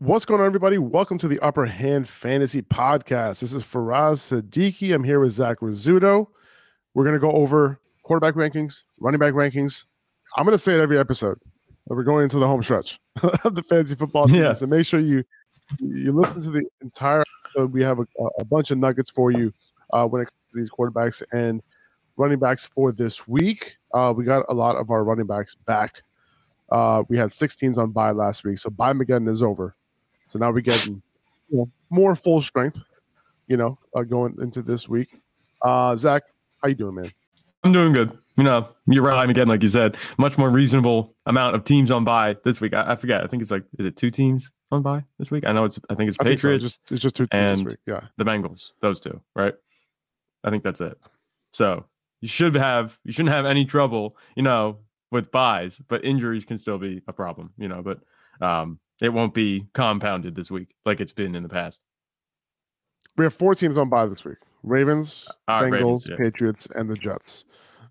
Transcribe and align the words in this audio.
What's 0.00 0.24
going 0.24 0.40
on, 0.40 0.46
everybody? 0.46 0.78
Welcome 0.78 1.18
to 1.18 1.26
the 1.26 1.40
Upper 1.40 1.66
Hand 1.66 2.08
Fantasy 2.08 2.62
Podcast. 2.62 3.40
This 3.40 3.52
is 3.52 3.64
Faraz 3.64 4.20
Siddiqui. 4.20 4.94
I'm 4.94 5.02
here 5.02 5.18
with 5.18 5.32
Zach 5.32 5.58
Rizzuto. 5.58 6.28
We're 6.94 7.02
going 7.02 7.16
to 7.16 7.20
go 7.20 7.32
over 7.32 7.80
quarterback 8.04 8.34
rankings, 8.34 8.84
running 9.00 9.18
back 9.18 9.32
rankings. 9.32 9.86
I'm 10.36 10.44
going 10.44 10.54
to 10.54 10.58
say 10.58 10.74
it 10.76 10.80
every 10.80 11.00
episode. 11.00 11.40
We're 11.86 12.04
going 12.04 12.22
into 12.22 12.38
the 12.38 12.46
home 12.46 12.62
stretch 12.62 13.00
of 13.42 13.56
the 13.56 13.62
fantasy 13.64 13.96
football 13.96 14.28
season. 14.28 14.40
Yeah. 14.40 14.52
So 14.52 14.68
make 14.68 14.86
sure 14.86 15.00
you 15.00 15.24
you 15.80 16.12
listen 16.12 16.40
to 16.42 16.50
the 16.52 16.64
entire 16.80 17.24
episode. 17.44 17.72
We 17.72 17.82
have 17.82 17.98
a, 17.98 18.06
a 18.38 18.44
bunch 18.44 18.70
of 18.70 18.78
nuggets 18.78 19.10
for 19.10 19.32
you 19.32 19.52
uh, 19.92 20.06
when 20.06 20.22
it 20.22 20.26
comes 20.26 20.52
to 20.52 20.58
these 20.58 20.70
quarterbacks 20.70 21.24
and 21.32 21.60
running 22.16 22.38
backs 22.38 22.64
for 22.64 22.92
this 22.92 23.26
week. 23.26 23.78
Uh, 23.92 24.14
we 24.16 24.24
got 24.24 24.44
a 24.48 24.54
lot 24.54 24.76
of 24.76 24.92
our 24.92 25.02
running 25.02 25.26
backs 25.26 25.56
back. 25.56 26.02
Uh, 26.70 27.02
we 27.08 27.18
had 27.18 27.32
six 27.32 27.56
teams 27.56 27.78
on 27.78 27.90
bye 27.90 28.12
last 28.12 28.44
week, 28.44 28.58
so 28.58 28.70
bye 28.70 28.92
Mageddon 28.92 29.28
is 29.28 29.42
over. 29.42 29.74
So 30.30 30.38
now 30.38 30.50
we're 30.50 30.60
getting 30.60 31.02
you 31.48 31.58
know, 31.58 31.70
more 31.90 32.14
full 32.14 32.40
strength, 32.40 32.82
you 33.46 33.56
know, 33.56 33.78
uh, 33.94 34.02
going 34.02 34.36
into 34.40 34.62
this 34.62 34.88
week. 34.88 35.08
Uh, 35.62 35.96
Zach, 35.96 36.24
how 36.62 36.68
you 36.68 36.74
doing, 36.74 36.94
man? 36.94 37.12
I'm 37.64 37.72
doing 37.72 37.92
good. 37.92 38.16
You 38.36 38.44
know, 38.44 38.68
you're 38.86 39.02
right 39.02 39.28
again, 39.28 39.48
like 39.48 39.62
you 39.62 39.68
said. 39.68 39.96
Much 40.16 40.38
more 40.38 40.48
reasonable 40.48 41.14
amount 41.26 41.56
of 41.56 41.64
teams 41.64 41.90
on 41.90 42.04
bye 42.04 42.36
this 42.44 42.60
week. 42.60 42.72
I, 42.72 42.92
I 42.92 42.96
forget. 42.96 43.24
I 43.24 43.26
think 43.26 43.42
it's 43.42 43.50
like, 43.50 43.64
is 43.78 43.86
it 43.86 43.96
two 43.96 44.10
teams 44.12 44.50
on 44.70 44.82
bye 44.82 45.02
this 45.18 45.30
week? 45.30 45.44
I 45.46 45.52
know 45.52 45.64
it's. 45.64 45.78
I 45.90 45.94
think 45.96 46.08
it's 46.08 46.18
I 46.20 46.24
think 46.24 46.38
so. 46.38 46.48
Patriots, 46.48 46.64
Just, 46.64 46.78
it's 46.92 47.02
just 47.02 47.16
two 47.16 47.26
teams 47.26 47.50
this 47.50 47.60
and- 47.60 47.68
week. 47.70 47.78
Yeah. 47.86 48.02
the 48.16 48.24
Bengals, 48.24 48.70
those 48.80 49.00
two, 49.00 49.20
right? 49.34 49.54
I 50.44 50.50
think 50.50 50.62
that's 50.62 50.80
it. 50.80 50.96
So 51.52 51.84
you 52.20 52.28
should 52.28 52.54
have. 52.54 52.96
You 53.04 53.12
shouldn't 53.12 53.34
have 53.34 53.44
any 53.44 53.64
trouble. 53.64 54.16
You 54.36 54.44
know, 54.44 54.78
with 55.10 55.32
buys, 55.32 55.76
but 55.88 56.04
injuries 56.04 56.44
can 56.44 56.58
still 56.58 56.78
be 56.78 57.02
a 57.08 57.12
problem. 57.12 57.50
You 57.58 57.66
know, 57.66 57.82
but 57.82 57.98
um, 58.40 58.78
it 59.00 59.10
won't 59.10 59.34
be 59.34 59.66
compounded 59.74 60.34
this 60.34 60.50
week 60.50 60.68
like 60.84 61.00
it's 61.00 61.12
been 61.12 61.34
in 61.34 61.42
the 61.42 61.48
past. 61.48 61.78
We 63.16 63.24
have 63.24 63.34
four 63.34 63.54
teams 63.54 63.78
on 63.78 63.88
bye 63.88 64.06
this 64.06 64.24
week: 64.24 64.38
Ravens, 64.62 65.28
right, 65.48 65.64
Bengals, 65.64 65.72
Ravens, 65.72 66.08
yeah. 66.10 66.16
Patriots, 66.16 66.68
and 66.74 66.88
the 66.88 66.96
Jets. 66.96 67.44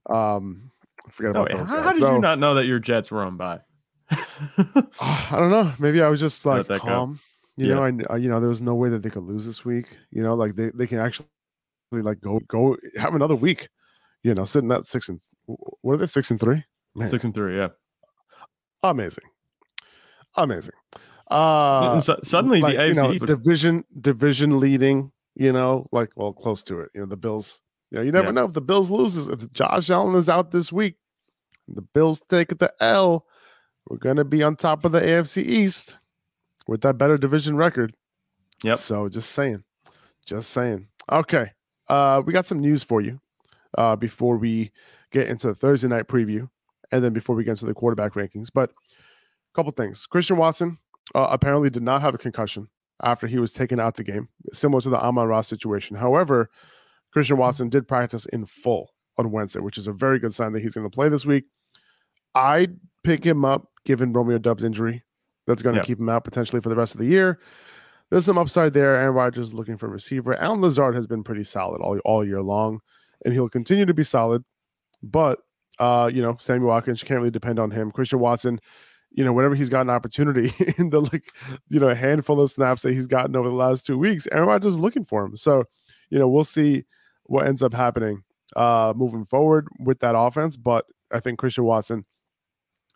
Um, 0.09 0.71
I 1.05 1.11
forget 1.11 1.35
Oh, 1.35 1.41
about 1.41 1.49
wait, 1.49 1.57
those 1.57 1.69
how, 1.69 1.81
how 1.83 1.91
did 1.91 1.99
So, 1.99 2.15
you 2.15 2.21
not 2.21 2.39
know 2.39 2.55
that 2.55 2.65
your 2.65 2.79
Jets 2.79 3.11
were 3.11 3.23
on 3.23 3.37
bye? 3.37 3.59
I 4.09 5.27
don't 5.31 5.49
know. 5.49 5.73
Maybe 5.79 6.01
I 6.01 6.07
was 6.07 6.19
just 6.19 6.45
like 6.45 6.67
that 6.67 6.79
go. 6.79 6.85
calm. 6.85 7.19
You 7.57 7.67
Yeah. 7.67 7.75
know, 7.75 7.83
I 7.83 8.13
uh, 8.13 8.15
you 8.17 8.29
know 8.29 8.39
there 8.39 8.49
was 8.49 8.61
no 8.61 8.75
way 8.75 8.89
that 8.89 9.01
they 9.01 9.09
could 9.09 9.23
lose 9.23 9.45
this 9.45 9.65
week. 9.65 9.97
You 10.11 10.23
know, 10.23 10.35
like 10.35 10.55
they, 10.55 10.69
they 10.73 10.87
can 10.87 10.99
actually 10.99 11.25
like 11.91 12.21
go 12.21 12.39
go 12.47 12.77
have 12.97 13.15
another 13.15 13.35
week. 13.35 13.69
You 14.23 14.33
know, 14.33 14.45
sitting 14.45 14.71
at 14.71 14.85
six 14.85 15.09
and 15.09 15.19
what 15.45 15.93
are 15.93 15.97
they 15.97 16.07
six 16.07 16.31
and 16.31 16.39
three? 16.39 16.63
Man, 16.95 17.09
Six 17.09 17.23
and 17.23 17.33
three, 17.33 17.57
yeah. 17.57 17.69
amazing, 18.83 19.23
amazing. 20.37 20.73
Uh, 21.29 21.99
so- 21.99 22.19
suddenly 22.23 22.61
like, 22.61 22.77
the 22.77 22.87
you 22.87 22.93
AFC 22.93 22.95
know, 22.95 23.11
East 23.13 23.25
division 23.25 23.83
division 23.99 24.59
leading. 24.59 25.11
You 25.35 25.51
know, 25.51 25.87
like 25.91 26.09
well, 26.15 26.33
close 26.33 26.63
to 26.63 26.79
it. 26.79 26.89
You 26.95 27.01
know, 27.01 27.05
the 27.07 27.17
Bills. 27.17 27.61
You 27.91 27.97
know, 27.99 28.03
you 28.03 28.11
never 28.11 28.27
Yeah. 28.27 28.31
know 28.31 28.45
if 28.45 28.53
the 28.53 28.61
Bills 28.61 28.89
loses. 28.89 29.27
If 29.27 29.51
Josh 29.53 29.89
Allen 29.89 30.15
is 30.15 30.27
out 30.29 30.49
this 30.51 30.71
week, 30.71 30.95
the 31.67 31.81
Bills 31.83 32.23
take 32.27 32.57
the 32.57 32.73
L. 32.79 33.25
We're 33.87 33.97
gonna 33.97 34.25
be 34.25 34.41
on 34.41 34.55
top 34.55 34.83
of 34.83 34.91
the 34.93 34.99
AFC 34.99 35.43
East 35.43 35.99
with 36.67 36.81
that 36.81 36.97
better 36.97 37.17
division 37.17 37.55
record. 37.55 37.95
Yep. 38.63 38.79
So 38.79 39.07
just 39.09 39.31
saying, 39.31 39.63
just 40.25 40.49
saying. 40.49 40.87
Okay, 41.11 41.51
uh, 41.87 42.21
we 42.25 42.33
got 42.33 42.45
some 42.47 42.59
news 42.59 42.83
for 42.83 42.99
you 42.99 43.19
uh, 43.77 43.95
before 43.95 44.37
we 44.37 44.71
get 45.11 45.27
into 45.27 45.47
the 45.47 45.55
Thursday 45.55 45.87
night 45.87 46.07
preview, 46.07 46.49
and 46.91 47.03
then 47.03 47.13
before 47.13 47.35
we 47.35 47.43
get 47.43 47.51
into 47.51 47.65
the 47.67 47.73
quarterback 47.75 48.13
rankings. 48.13 48.49
But 48.53 48.71
couple 49.57 49.71
things. 49.71 50.05
Christian 50.05 50.37
Watson 50.37 50.77
uh, 51.15 51.27
apparently 51.31 51.69
did 51.69 51.83
not 51.83 52.01
have 52.01 52.13
a 52.13 52.17
concussion 52.17 52.67
after 53.03 53.27
he 53.27 53.39
was 53.39 53.51
taken 53.53 53.79
out 53.79 53.95
the 53.95 54.03
game, 54.03 54.29
similar 54.53 54.81
to 54.81 54.89
the 54.89 54.99
Amon-Ra's 54.99 55.47
situation. 55.47 55.97
However, 55.97 56.49
Christian 57.11 57.37
Watson 57.37 57.67
did 57.69 57.87
practice 57.87 58.25
in 58.27 58.45
full 58.45 58.91
on 59.17 59.31
Wednesday, 59.31 59.59
which 59.59 59.77
is 59.77 59.87
a 59.87 59.91
very 59.91 60.19
good 60.19 60.33
sign 60.33 60.53
that 60.53 60.61
he's 60.61 60.75
going 60.75 60.89
to 60.89 60.93
play 60.95 61.09
this 61.09 61.25
week. 61.25 61.45
I'd 62.35 62.77
pick 63.03 63.23
him 63.23 63.43
up 63.45 63.67
given 63.83 64.13
Romeo 64.13 64.37
Doubs' 64.37 64.63
injury. 64.63 65.03
That's 65.47 65.63
going 65.63 65.75
to 65.75 65.81
Yeah. 65.81 65.85
keep 65.85 65.99
him 65.99 66.09
out 66.09 66.23
potentially 66.23 66.61
for 66.61 66.69
the 66.69 66.75
rest 66.75 66.93
of 66.93 66.99
the 66.99 67.07
year. 67.07 67.39
There's 68.09 68.25
some 68.25 68.37
upside 68.37 68.73
there. 68.73 68.95
Aaron 68.95 69.15
Rodgers 69.15 69.47
is 69.47 69.53
looking 69.53 69.77
for 69.77 69.87
a 69.87 69.89
receiver. 69.89 70.35
Allen 70.35 70.61
Lazard 70.61 70.95
has 70.95 71.07
been 71.07 71.23
pretty 71.23 71.43
solid 71.43 71.81
all, 71.81 71.97
all 72.05 72.25
year 72.25 72.41
long, 72.41 72.79
and 73.25 73.33
he'll 73.33 73.49
continue 73.49 73.85
to 73.85 73.93
be 73.93 74.03
solid. 74.03 74.43
But 75.01 75.39
uh, 75.79 76.09
you 76.11 76.21
know, 76.23 76.35
Sammy 76.39 76.65
Watkins 76.65 77.01
you 77.01 77.07
can't 77.07 77.19
really 77.19 77.29
depend 77.31 77.59
on 77.59 77.69
him. 77.71 77.91
Christian 77.91 78.19
Watson, 78.19 78.59
you 79.17 79.25
know, 79.25 79.33
whenever 79.33 79.55
he's 79.55 79.69
got 79.69 79.81
an 79.81 79.89
opportunity 79.89 80.53
in 80.77 80.91
the 80.91 81.01
like, 81.01 81.33
you 81.69 81.79
know, 81.79 81.89
a 81.89 81.95
handful 81.95 82.39
of 82.39 82.51
snaps 82.51 82.83
that 82.83 82.93
he's 82.93 83.07
gotten 83.07 83.35
over 83.35 83.49
the 83.49 83.55
last 83.55 83.85
two 83.85 83.97
weeks, 83.97 84.27
Aaron 84.31 84.47
Rodgers 84.47 84.75
is 84.75 84.79
looking 84.79 85.03
for 85.03 85.25
him. 85.25 85.35
So, 85.35 85.63
you 86.11 86.19
know, 86.19 86.29
we'll 86.29 86.43
see 86.43 86.85
what 87.23 87.47
ends 87.47 87.61
up 87.61 87.73
happening 87.73 88.23
uh 88.55 88.93
moving 88.95 89.25
forward 89.25 89.67
with 89.79 89.99
that 89.99 90.15
offense. 90.15 90.55
But 90.55 90.85
I 91.11 91.19
think 91.19 91.39
Christian 91.39 91.63
Watson, 91.63 92.05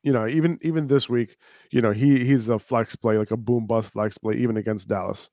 you 0.04 0.14
know, 0.14 0.28
even 0.28 0.60
even 0.62 0.88
this 0.88 1.10
week, 1.10 1.38
you 1.72 1.82
know, 1.82 1.92
he 1.92 2.24
he's 2.24 2.50
a 2.50 2.60
flex 2.60 2.96
play, 2.96 3.18
like 3.18 3.32
a 3.32 3.38
boom 3.38 3.66
bust 3.66 3.90
flex 3.90 4.20
play, 4.20 4.36
even 4.36 4.58
against 4.58 4.88
Dallas. 4.88 5.32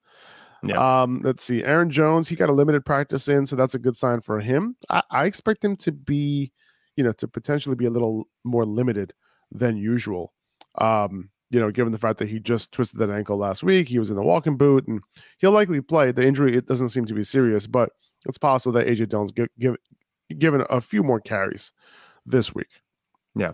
Yeah. 0.65 1.03
Um, 1.03 1.21
let's 1.23 1.45
see. 1.45 1.63
Aaron 1.63 1.91
Jones, 1.91 2.29
he 2.29 2.35
got 2.35 2.49
a 2.49 2.53
limited 2.53 2.85
practice 2.85 3.29
in, 3.29 3.45
so 3.45 3.57
that's 3.57 3.75
a 3.75 3.79
good 3.79 3.95
sign 3.95 4.23
for 4.23 4.41
him. 4.41 4.75
I, 4.89 5.03
I 5.11 5.25
expect 5.27 5.65
him 5.65 5.77
to 5.77 5.93
be, 5.93 6.51
you 6.97 7.05
know, 7.05 7.13
to 7.13 7.29
potentially 7.29 7.77
be 7.77 7.85
a 7.85 7.91
little 7.91 8.27
more 8.43 8.65
limited 8.65 9.13
than 9.53 9.77
usual. 9.77 10.33
Um, 10.81 11.31
you 11.51 11.59
know, 11.59 11.71
given 11.71 11.93
the 11.93 11.99
fact 11.99 12.19
that 12.19 12.29
he 12.29 12.39
just 12.39 12.73
twisted 12.73 13.01
that 13.01 13.11
ankle 13.11 13.37
last 13.37 13.63
week, 13.63 13.89
he 13.89 13.99
was 13.99 14.11
in 14.11 14.17
the 14.17 14.23
walking 14.23 14.57
boot, 14.57 14.87
and 14.87 15.01
he'll 15.39 15.53
likely 15.53 15.81
play. 15.81 16.13
The 16.13 16.27
injury 16.27 16.57
it 16.57 16.67
doesn't 16.67 16.91
seem 16.91 17.07
to 17.07 17.15
be 17.15 17.25
serious, 17.25 17.67
but 17.67 17.91
it's 18.27 18.39
possible 18.39 18.73
that 18.73 18.87
AJ 18.87 19.09
Dillon's 19.09 19.33
give, 19.33 19.49
give, 19.59 19.77
given 20.39 20.65
a 20.69 20.81
few 20.81 21.03
more 21.03 21.21
carries 21.21 21.73
this 22.27 22.55
week. 22.55 22.69
Yeah. 23.35 23.53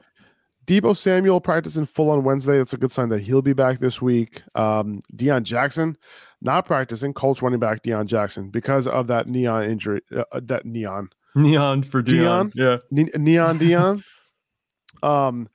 Deebo 0.67 0.97
Samuel 0.97 1.41
practicing 1.41 1.87
full 1.87 2.11
on 2.11 2.25
Wednesday. 2.25 2.57
That's 2.57 2.73
a 2.73 2.79
good 2.79 2.91
sign 2.91 3.11
that 3.11 3.21
he'll 3.21 3.43
be 3.43 3.53
back 3.53 3.81
this 3.81 4.01
week. 4.01 4.43
Um, 4.55 5.03
Deon 5.15 5.43
Jackson 5.43 5.99
not 6.41 6.67
practicing. 6.67 7.13
Colts 7.13 7.43
running 7.43 7.59
back 7.59 7.83
Deon 7.83 8.07
Jackson 8.07 8.51
because 8.51 8.87
of 8.87 9.07
that 9.09 9.27
neon 9.27 9.65
injury. 9.65 10.03
Uh, 10.15 10.25
uh, 10.33 10.41
that 10.45 10.65
neon 10.65 11.11
Neon 11.35 11.83
for 11.83 12.03
Dion. 12.03 12.53
Yeah. 12.55 12.77
Ne- 12.91 13.11
neon 13.17 13.59
Dion. 13.59 14.05
um, 15.03 15.49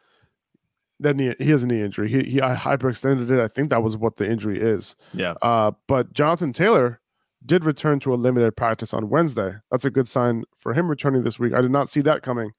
that 0.99 1.15
knee, 1.15 1.33
he 1.39 1.51
has 1.51 1.63
a 1.63 1.67
knee 1.67 1.81
injury. 1.81 2.09
He 2.09 2.29
he 2.29 2.39
hyperextended 2.39 3.29
it. 3.29 3.39
I 3.39 3.47
think 3.47 3.69
that 3.69 3.83
was 3.83 3.97
what 3.97 4.17
the 4.17 4.29
injury 4.29 4.59
is. 4.59 4.95
Yeah. 5.13 5.33
Uh, 5.41 5.71
but 5.87 6.13
Jonathan 6.13 6.53
Taylor 6.53 6.99
did 7.45 7.63
return 7.63 7.99
to 8.01 8.13
a 8.13 8.15
limited 8.15 8.55
practice 8.57 8.93
on 8.93 9.09
Wednesday. 9.09 9.55
That's 9.71 9.85
a 9.85 9.89
good 9.89 10.07
sign 10.07 10.43
for 10.57 10.73
him 10.73 10.89
returning 10.89 11.23
this 11.23 11.39
week. 11.39 11.53
I 11.53 11.61
did 11.61 11.71
not 11.71 11.89
see 11.89 12.01
that 12.01 12.21
coming 12.21 12.51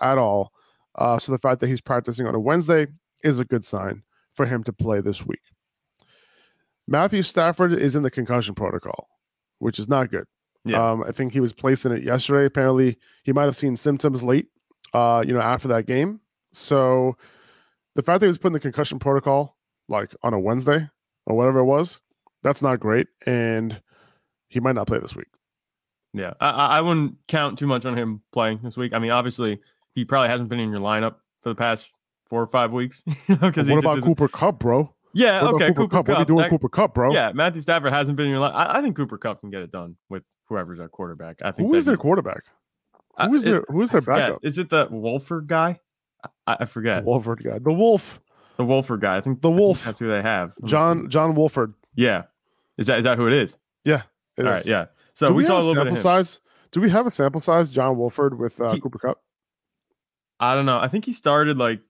at 0.00 0.16
all. 0.18 0.52
Uh, 0.94 1.18
so 1.18 1.32
the 1.32 1.38
fact 1.38 1.60
that 1.60 1.68
he's 1.68 1.80
practicing 1.80 2.26
on 2.26 2.34
a 2.34 2.40
Wednesday 2.40 2.86
is 3.22 3.38
a 3.38 3.44
good 3.44 3.64
sign 3.64 4.02
for 4.32 4.46
him 4.46 4.62
to 4.64 4.72
play 4.72 5.00
this 5.00 5.26
week. 5.26 5.40
Matthew 6.88 7.22
Stafford 7.22 7.72
is 7.72 7.94
in 7.94 8.02
the 8.02 8.10
concussion 8.10 8.54
protocol, 8.54 9.08
which 9.58 9.78
is 9.78 9.88
not 9.88 10.10
good. 10.10 10.24
Yeah. 10.64 10.92
Um, 10.92 11.02
I 11.02 11.12
think 11.12 11.32
he 11.32 11.40
was 11.40 11.52
placed 11.52 11.84
in 11.84 11.92
it 11.92 12.02
yesterday. 12.02 12.46
Apparently, 12.46 12.96
he 13.24 13.32
might 13.32 13.44
have 13.44 13.56
seen 13.56 13.76
symptoms 13.76 14.22
late, 14.22 14.48
uh, 14.94 15.22
you 15.26 15.34
know, 15.34 15.40
after 15.40 15.68
that 15.68 15.86
game. 15.86 16.20
So 16.52 17.16
the 17.94 18.02
fact 18.02 18.20
that 18.20 18.26
he 18.26 18.28
was 18.28 18.38
put 18.38 18.48
in 18.48 18.52
the 18.54 18.60
concussion 18.60 18.98
protocol 18.98 19.56
like 19.88 20.14
on 20.22 20.32
a 20.34 20.38
Wednesday 20.40 20.88
or 21.26 21.36
whatever 21.36 21.58
it 21.60 21.64
was, 21.64 22.00
that's 22.42 22.62
not 22.62 22.80
great. 22.80 23.06
And 23.26 23.80
he 24.48 24.60
might 24.60 24.74
not 24.74 24.86
play 24.86 24.98
this 24.98 25.14
week. 25.16 25.28
Yeah. 26.14 26.34
I, 26.40 26.50
I 26.50 26.80
wouldn't 26.80 27.16
count 27.28 27.58
too 27.58 27.66
much 27.66 27.84
on 27.84 27.96
him 27.96 28.22
playing 28.32 28.60
this 28.62 28.76
week. 28.76 28.92
I 28.92 28.98
mean, 28.98 29.10
obviously, 29.10 29.60
he 29.94 30.04
probably 30.04 30.28
hasn't 30.28 30.48
been 30.48 30.60
in 30.60 30.70
your 30.70 30.80
lineup 30.80 31.16
for 31.42 31.48
the 31.50 31.54
past 31.54 31.90
four 32.28 32.42
or 32.42 32.46
five 32.46 32.72
weeks. 32.72 33.02
Because 33.28 33.68
what 33.68 33.78
about 33.78 34.02
Cooper 34.02 34.28
Kupp, 34.28 34.58
bro? 34.58 34.94
Yeah. 35.14 35.42
What 35.42 35.54
okay. 35.54 35.68
Cooper, 35.68 35.88
Kupp? 35.88 36.08
What 36.08 36.16
are 36.16 36.20
you 36.20 36.26
doing, 36.26 36.40
that- 36.42 36.50
Cooper 36.50 36.68
Kupp, 36.68 36.94
bro? 36.94 37.12
Yeah. 37.12 37.32
Matthew 37.34 37.62
Stafford 37.62 37.92
hasn't 37.92 38.16
been 38.16 38.26
in 38.26 38.32
your 38.32 38.40
line. 38.40 38.52
I, 38.54 38.78
I 38.78 38.82
think 38.82 38.96
Cooper 38.96 39.18
Kupp 39.18 39.40
can 39.40 39.50
get 39.50 39.62
it 39.62 39.70
done 39.72 39.96
with 40.08 40.22
whoever's 40.48 40.80
our 40.80 40.88
quarterback. 40.88 41.36
I 41.42 41.50
think 41.50 41.68
Who 41.68 41.74
is 41.74 41.84
their 41.84 41.94
he- 41.96 42.00
quarterback? 42.00 42.42
Uh, 43.16 43.28
who 43.28 43.34
is 43.34 43.42
it- 43.44 43.50
their 43.50 43.64
Who 43.68 43.82
is 43.82 43.90
their 43.92 44.00
backup? 44.02 44.40
Is 44.42 44.58
it 44.58 44.70
the 44.70 44.88
Wolford 44.90 45.46
guy? 45.46 45.78
I, 46.46 46.56
I 46.60 46.64
forget. 46.66 47.04
Wolford 47.04 47.42
guy, 47.44 47.58
the 47.58 47.72
Wolf, 47.72 48.20
The 48.56 48.64
Wolford 48.64 49.00
guy. 49.00 49.16
I 49.16 49.20
think 49.20 49.40
The 49.42 49.48
I 49.48 49.52
think 49.52 49.60
Wolf. 49.60 49.84
That's 49.84 49.98
who 49.98 50.08
they 50.08 50.22
have. 50.22 50.52
John. 50.64 51.08
John 51.10 51.34
Wolford. 51.34 51.74
Yeah. 51.94 52.24
Is 52.78 52.86
that 52.86 52.98
is 52.98 53.04
that 53.04 53.18
who 53.18 53.26
it 53.26 53.32
is? 53.34 53.56
It 53.84 54.00
All 54.38 54.44
right. 54.52 54.60
is. 54.60 54.66
Yeah. 54.66 54.86
So 55.14 55.26
Do 55.26 55.34
we, 55.34 55.42
we, 55.42 55.46
saw 55.46 55.52
a 55.52 55.56
have 55.56 55.64
a 55.64 55.68
little 55.68 55.84
bit 55.84 55.96
sample 55.96 56.12
him. 56.12 56.24
size? 56.24 56.40
Do 56.70 56.80
we 56.80 56.88
have 56.88 57.06
a 57.06 57.10
sample 57.10 57.40
size? 57.42 57.70
John 57.70 57.98
Wolford 57.98 58.38
with 58.38 58.58
uh, 58.60 58.72
He- 58.72 58.80
Cooper 58.80 58.98
Kupp. 58.98 59.20
I 60.40 60.54
don't 60.54 60.64
know. 60.66 60.78
I 60.78 60.88
think 60.88 61.04
he 61.04 61.12
started 61.12 61.58
like 61.58 61.80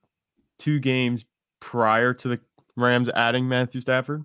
two 0.58 0.80
games 0.80 1.24
prior 1.60 2.12
to 2.14 2.28
the 2.28 2.40
Rams 2.76 3.08
adding 3.14 3.48
Matthew 3.48 3.80
Stafford, 3.80 4.24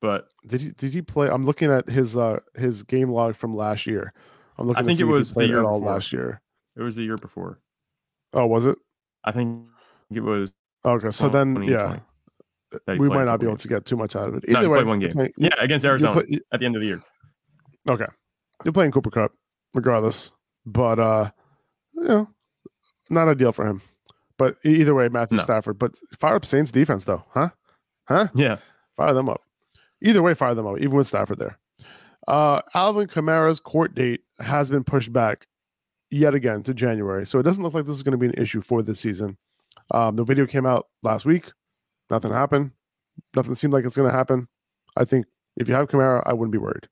but 0.00 0.28
Did 0.46 0.62
he 0.62 0.70
Did 0.70 0.94
he 0.94 1.02
play? 1.02 1.28
I'm 1.28 1.44
looking 1.44 1.70
at 1.72 1.88
his 1.88 2.16
uh 2.16 2.38
his 2.54 2.82
game 2.84 3.10
log 3.10 3.34
from 3.34 3.56
last 3.56 3.86
year. 3.86 4.12
I'm 4.56 4.66
looking. 4.68 4.84
I 4.84 4.86
think 4.86 5.00
it 5.00 5.04
was 5.04 5.34
the 5.34 5.46
year 5.46 5.64
all 5.64 5.80
last 5.80 6.12
year. 6.12 6.40
it 6.76 6.82
was 6.82 6.94
the 6.96 7.02
year 7.02 7.16
before. 7.16 7.58
Oh, 8.34 8.46
was 8.46 8.66
it? 8.66 8.78
I 9.24 9.32
think 9.32 9.66
it 10.10 10.20
was. 10.20 10.50
Okay, 10.84 11.10
so 11.10 11.28
20- 11.28 11.32
then 11.32 11.54
2020. 11.54 11.72
yeah, 11.72 12.94
we 12.98 13.08
might 13.08 13.24
not 13.24 13.40
be 13.40 13.46
able 13.46 13.56
to 13.56 13.68
get 13.68 13.84
too 13.84 13.96
much 13.96 14.16
out 14.16 14.28
of 14.28 14.34
it. 14.36 14.44
Either 14.48 14.62
no, 14.62 14.68
way, 14.70 14.84
one 14.84 15.00
game. 15.00 15.10
Playing, 15.10 15.32
yeah, 15.36 15.54
against 15.58 15.84
Arizona 15.84 16.12
play, 16.12 16.40
at 16.52 16.60
the 16.60 16.66
end 16.66 16.76
of 16.76 16.82
the 16.82 16.86
year. 16.86 17.02
Okay, 17.90 18.06
you're 18.64 18.72
playing 18.72 18.92
Cooper 18.92 19.10
Kupp 19.10 19.32
regardless, 19.74 20.30
but 20.66 20.98
uh, 20.98 21.30
you 21.94 22.04
know, 22.04 22.28
not 23.10 23.28
ideal 23.28 23.52
for 23.52 23.66
him. 23.66 23.82
But 24.36 24.56
either 24.64 24.94
way, 24.94 25.08
Matthew 25.08 25.38
no. 25.38 25.42
Stafford. 25.42 25.78
But 25.78 25.96
fire 26.18 26.36
up 26.36 26.44
Saints 26.44 26.70
defense 26.70 27.04
though, 27.04 27.24
huh? 27.30 27.48
Huh? 28.06 28.28
Yeah, 28.34 28.58
fire 28.96 29.14
them 29.14 29.28
up. 29.28 29.42
Either 30.02 30.22
way, 30.22 30.34
fire 30.34 30.54
them 30.54 30.66
up, 30.66 30.78
even 30.78 30.96
with 30.96 31.08
Stafford 31.08 31.38
there. 31.38 31.58
Uh, 32.28 32.60
Alvin 32.74 33.08
Kamara's 33.08 33.58
court 33.58 33.94
date 33.94 34.20
has 34.38 34.70
been 34.70 34.84
pushed 34.84 35.12
back 35.12 35.46
yet 36.10 36.34
again 36.34 36.62
to 36.64 36.74
January, 36.74 37.26
so 37.26 37.38
it 37.38 37.42
doesn't 37.42 37.62
look 37.62 37.74
like 37.74 37.84
this 37.86 37.96
is 37.96 38.02
going 38.02 38.12
to 38.12 38.18
be 38.18 38.26
an 38.26 38.42
issue 38.42 38.60
for 38.60 38.82
this 38.82 39.00
season. 39.00 39.36
Um, 39.90 40.16
the 40.16 40.24
video 40.24 40.46
came 40.46 40.66
out 40.66 40.88
last 41.02 41.24
week. 41.24 41.50
Nothing 42.10 42.32
happened. 42.32 42.72
Nothing 43.36 43.54
seemed 43.54 43.72
like 43.72 43.84
it's 43.84 43.96
going 43.96 44.10
to 44.10 44.16
happen. 44.16 44.48
I 44.96 45.04
think 45.04 45.26
if 45.56 45.68
you 45.68 45.74
have 45.74 45.88
Kamara, 45.88 46.22
I 46.26 46.32
wouldn't 46.32 46.52
be 46.52 46.58
worried. 46.58 46.88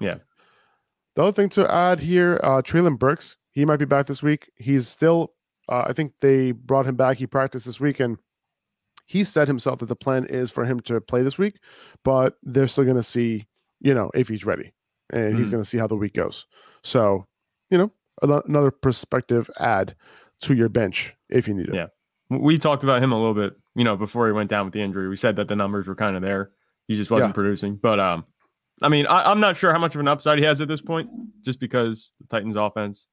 Yeah. 0.00 0.16
The 1.14 1.22
other 1.22 1.32
thing 1.32 1.48
to 1.50 1.70
add 1.70 2.00
here, 2.00 2.40
uh, 2.42 2.62
Treylon 2.62 2.98
Burks, 2.98 3.36
he 3.50 3.64
might 3.64 3.76
be 3.76 3.84
back 3.84 4.06
this 4.06 4.22
week. 4.22 4.50
He's 4.56 4.88
still, 4.88 5.34
uh, 5.68 5.84
I 5.86 5.92
think 5.92 6.14
they 6.20 6.52
brought 6.52 6.86
him 6.86 6.96
back. 6.96 7.18
He 7.18 7.26
practiced 7.26 7.66
this 7.66 7.80
week, 7.80 8.00
and 8.00 8.18
he 9.06 9.24
said 9.24 9.48
himself 9.48 9.80
that 9.80 9.86
the 9.86 9.96
plan 9.96 10.24
is 10.26 10.50
for 10.50 10.64
him 10.64 10.80
to 10.80 11.00
play 11.00 11.22
this 11.22 11.36
week, 11.36 11.58
but 12.02 12.36
they're 12.42 12.68
still 12.68 12.84
going 12.84 12.96
to 12.96 13.02
see, 13.02 13.46
you 13.80 13.92
know, 13.92 14.10
if 14.14 14.28
he's 14.28 14.46
ready, 14.46 14.72
and 15.10 15.34
mm 15.34 15.38
he's 15.38 15.50
going 15.50 15.62
to 15.62 15.68
see 15.68 15.78
how 15.78 15.86
the 15.86 15.96
week 15.96 16.14
goes. 16.14 16.46
So, 16.82 17.26
you 17.70 17.76
know, 17.76 17.92
another 18.22 18.70
perspective 18.70 19.50
add 19.58 19.94
to 20.42 20.54
your 20.54 20.68
bench 20.68 21.14
if 21.28 21.48
you 21.48 21.54
need 21.54 21.68
it. 21.68 21.74
Yeah, 21.74 21.86
we 22.30 22.58
talked 22.58 22.84
about 22.84 23.02
him 23.02 23.12
a 23.12 23.16
little 23.16 23.34
bit, 23.34 23.54
you 23.74 23.84
know, 23.84 23.96
before 23.96 24.26
he 24.26 24.32
went 24.32 24.50
down 24.50 24.66
with 24.66 24.74
the 24.74 24.80
injury. 24.80 25.08
We 25.08 25.16
said 25.16 25.36
that 25.36 25.48
the 25.48 25.56
numbers 25.56 25.86
were 25.86 25.94
kind 25.94 26.16
of 26.16 26.22
there. 26.22 26.50
He 26.88 26.96
just 26.96 27.10
wasn't 27.10 27.30
yeah. 27.30 27.34
producing, 27.34 27.76
but 27.76 28.00
um, 28.00 28.24
I 28.82 28.88
mean, 28.88 29.06
I, 29.06 29.30
am 29.30 29.40
not 29.40 29.56
sure 29.56 29.72
how 29.72 29.78
much 29.78 29.94
of 29.94 30.00
an 30.00 30.08
upside 30.08 30.38
he 30.38 30.44
has 30.44 30.60
at 30.60 30.68
this 30.68 30.80
point, 30.80 31.08
just 31.44 31.60
because 31.60 32.10
the 32.20 32.26
Titans' 32.26 32.56
offense, 32.56 33.06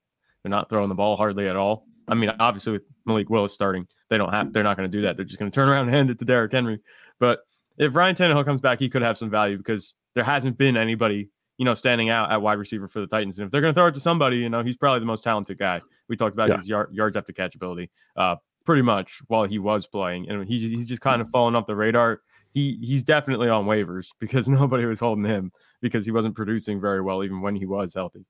they're 0.44 0.50
not 0.50 0.70
throwing 0.70 0.90
the 0.90 0.96
ball 0.96 1.16
hardly 1.16 1.48
at 1.48 1.56
all. 1.56 1.86
I 2.08 2.16
mean, 2.16 2.32
obviously 2.40 2.74
with 2.74 2.82
Malik 3.06 3.30
Willis 3.30 3.54
starting, 3.54 3.88
they 4.10 4.18
don't 4.18 4.32
have, 4.32 4.52
they're 4.52 4.64
not 4.64 4.78
going 4.78 4.92
to 4.92 4.98
do 4.98 5.04
that. 5.04 5.16
They're 5.16 5.26
just 5.26 5.38
going 5.38 5.52
to 5.52 5.56
turn 5.56 5.70
around 5.70 5.86
and 5.86 5.96
hand 5.96 6.10
it 6.10 6.18
to 6.20 6.26
Derrick 6.26 6.52
Henry. 6.52 6.80
But 7.20 7.42
if 7.78 7.96
Ryan 7.96 8.16
Tannehill 8.16 8.46
comes 8.46 8.62
back, 8.62 8.80
he 8.80 8.90
could 8.90 9.04
have 9.04 9.18
some 9.18 9.30
value 9.30 9.58
because 9.58 9.94
there 10.16 10.24
hasn't 10.24 10.58
been 10.58 10.76
anybody, 10.76 11.30
you 11.60 11.66
know, 11.66 11.76
standing 11.76 12.10
out 12.10 12.32
at 12.32 12.42
wide 12.42 12.58
receiver 12.58 12.88
for 12.88 13.00
the 13.00 13.08
Titans. 13.08 13.38
And 13.38 13.46
if 13.46 13.52
they're 13.52 13.62
going 13.62 13.76
to 13.76 13.80
throw 13.80 13.86
it 13.86 13.94
to 13.94 14.00
somebody, 14.00 14.38
you 14.38 14.50
know, 14.50 14.64
he's 14.64 14.78
probably 14.78 15.02
the 15.02 15.06
most 15.06 15.24
talented 15.24 15.60
guy. 15.60 15.82
We 16.08 16.18
talked 16.18 16.34
about 16.34 16.50
yeah. 16.50 16.58
his 16.58 16.68
yard, 16.68 16.90
yards 16.92 17.16
after 17.16 17.34
catch 17.34 17.54
ability, 17.54 17.92
uh, 18.16 18.38
pretty 18.66 18.82
much 18.82 19.22
while 19.28 19.44
he 19.44 19.60
was 19.60 19.86
playing, 19.86 20.28
and 20.30 20.48
he's 20.48 20.64
he's 20.64 20.88
just 20.88 21.02
kind 21.02 21.22
of 21.22 21.30
fallen 21.30 21.56
off 21.56 21.68
the 21.68 21.76
radar 21.76 22.22
he 22.54 22.78
he's 22.82 23.04
definitely 23.04 23.50
on 23.50 23.66
waivers 23.66 24.08
because 24.20 24.48
nobody 24.48 24.86
was 24.86 25.00
holding 25.00 25.26
him 25.26 25.52
because 25.82 26.06
he 26.06 26.12
wasn't 26.12 26.36
producing 26.36 26.80
very 26.80 27.02
well 27.02 27.24
even 27.24 27.42
when 27.42 27.56
he 27.56 27.66
was 27.66 27.94
healthy. 27.94 28.26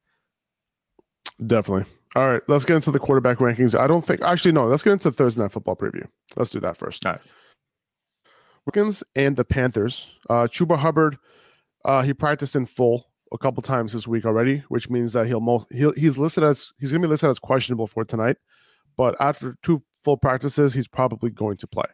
Definitely. 1.46 1.90
All 2.16 2.28
right, 2.28 2.42
let's 2.48 2.66
get 2.66 2.76
into 2.76 2.92
the 2.92 3.00
quarterback 3.00 3.38
rankings. 3.38 3.80
I 3.80 3.88
don't 3.88 4.06
think 4.06 4.22
actually 4.22 4.52
no, 4.52 4.68
let's 4.68 4.84
get 4.84 4.94
into 4.94 5.12
Thursday 5.12 5.42
night 5.42 5.52
football 5.52 5.76
preview. 5.76 6.08
Let's 6.36 6.52
do 6.52 6.60
that 6.60 6.78
first. 6.78 7.06
All 7.06 7.14
right. 7.14 7.22
Wiggins 8.66 9.04
and 9.16 9.36
the 9.36 9.46
Panthers. 9.46 10.18
Uh 10.30 10.48
Chuba 10.48 10.78
Hubbard, 10.78 11.18
uh 11.86 12.02
he 12.02 12.14
practiced 12.14 12.56
in 12.56 12.66
full 12.66 13.09
a 13.32 13.38
couple 13.38 13.62
times 13.62 13.94
this 13.94 14.08
week 14.08 14.26
already, 14.26 14.64
which 14.70 14.90
means 14.90 15.14
that 15.14 15.28
he'll 15.28 15.40
most 15.40 15.68
he'll 15.72 15.94
he's 15.94 16.18
listed 16.18 16.44
as 16.44 16.72
he's 16.80 16.92
gonna 16.92 17.02
be 17.02 17.08
listed 17.08 17.30
as 17.30 17.40
questionable 17.40 17.88
for 17.88 18.04
tonight. 18.04 18.38
But 18.98 19.16
after 19.20 19.58
two 19.64 19.82
full 20.04 20.18
practices, 20.18 20.74
he's 20.74 20.88
probably 20.88 21.30
going 21.30 21.58
to 21.58 21.68
play. 21.68 21.86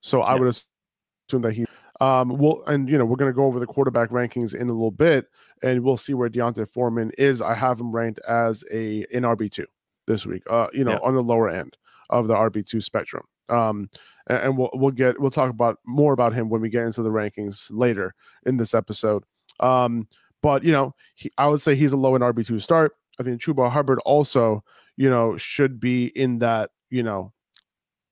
So 0.00 0.18
yeah. 0.18 0.24
I 0.24 0.34
would 0.34 0.48
assume 0.48 1.42
that 1.42 1.52
he 1.52 1.64
um 2.00 2.30
will 2.30 2.64
and 2.66 2.88
you 2.88 2.98
know 2.98 3.04
we're 3.04 3.16
going 3.16 3.30
to 3.30 3.36
go 3.36 3.44
over 3.44 3.60
the 3.60 3.66
quarterback 3.66 4.10
rankings 4.10 4.54
in 4.54 4.68
a 4.68 4.72
little 4.72 4.90
bit 4.90 5.26
and 5.62 5.82
we'll 5.82 5.96
see 5.96 6.14
where 6.14 6.28
D'Onta 6.28 6.66
Foreman 6.66 7.12
is. 7.18 7.40
I 7.40 7.54
have 7.54 7.80
him 7.80 7.92
ranked 7.92 8.20
as 8.28 8.64
a 8.72 9.06
in 9.10 9.22
RB2 9.22 9.64
this 10.06 10.26
week. 10.26 10.42
Uh 10.50 10.66
you 10.72 10.84
know, 10.84 10.92
yeah. 10.92 10.98
on 11.02 11.14
the 11.14 11.22
lower 11.22 11.48
end 11.48 11.76
of 12.10 12.26
the 12.28 12.34
RB2 12.34 12.82
spectrum. 12.82 13.24
Um 13.48 13.88
and, 14.26 14.38
and 14.38 14.58
we'll 14.58 14.70
we'll 14.74 14.90
get 14.90 15.20
we'll 15.20 15.30
talk 15.30 15.50
about 15.50 15.78
more 15.86 16.12
about 16.12 16.34
him 16.34 16.48
when 16.48 16.60
we 16.60 16.70
get 16.70 16.84
into 16.84 17.02
the 17.02 17.10
rankings 17.10 17.68
later 17.70 18.14
in 18.46 18.56
this 18.56 18.74
episode. 18.74 19.24
Um 19.60 20.08
but 20.42 20.64
you 20.64 20.72
know, 20.72 20.94
he, 21.14 21.30
I 21.38 21.46
would 21.46 21.60
say 21.60 21.74
he's 21.74 21.92
a 21.92 21.96
low 21.96 22.14
in 22.14 22.22
RB2 22.22 22.60
start. 22.60 22.96
I 23.18 23.22
think 23.22 23.40
Chuba 23.40 23.70
Hubbard 23.70 24.00
also, 24.04 24.64
you 24.96 25.08
know, 25.08 25.36
should 25.36 25.80
be 25.80 26.06
in 26.06 26.38
that, 26.38 26.70
you 26.90 27.02
know, 27.02 27.32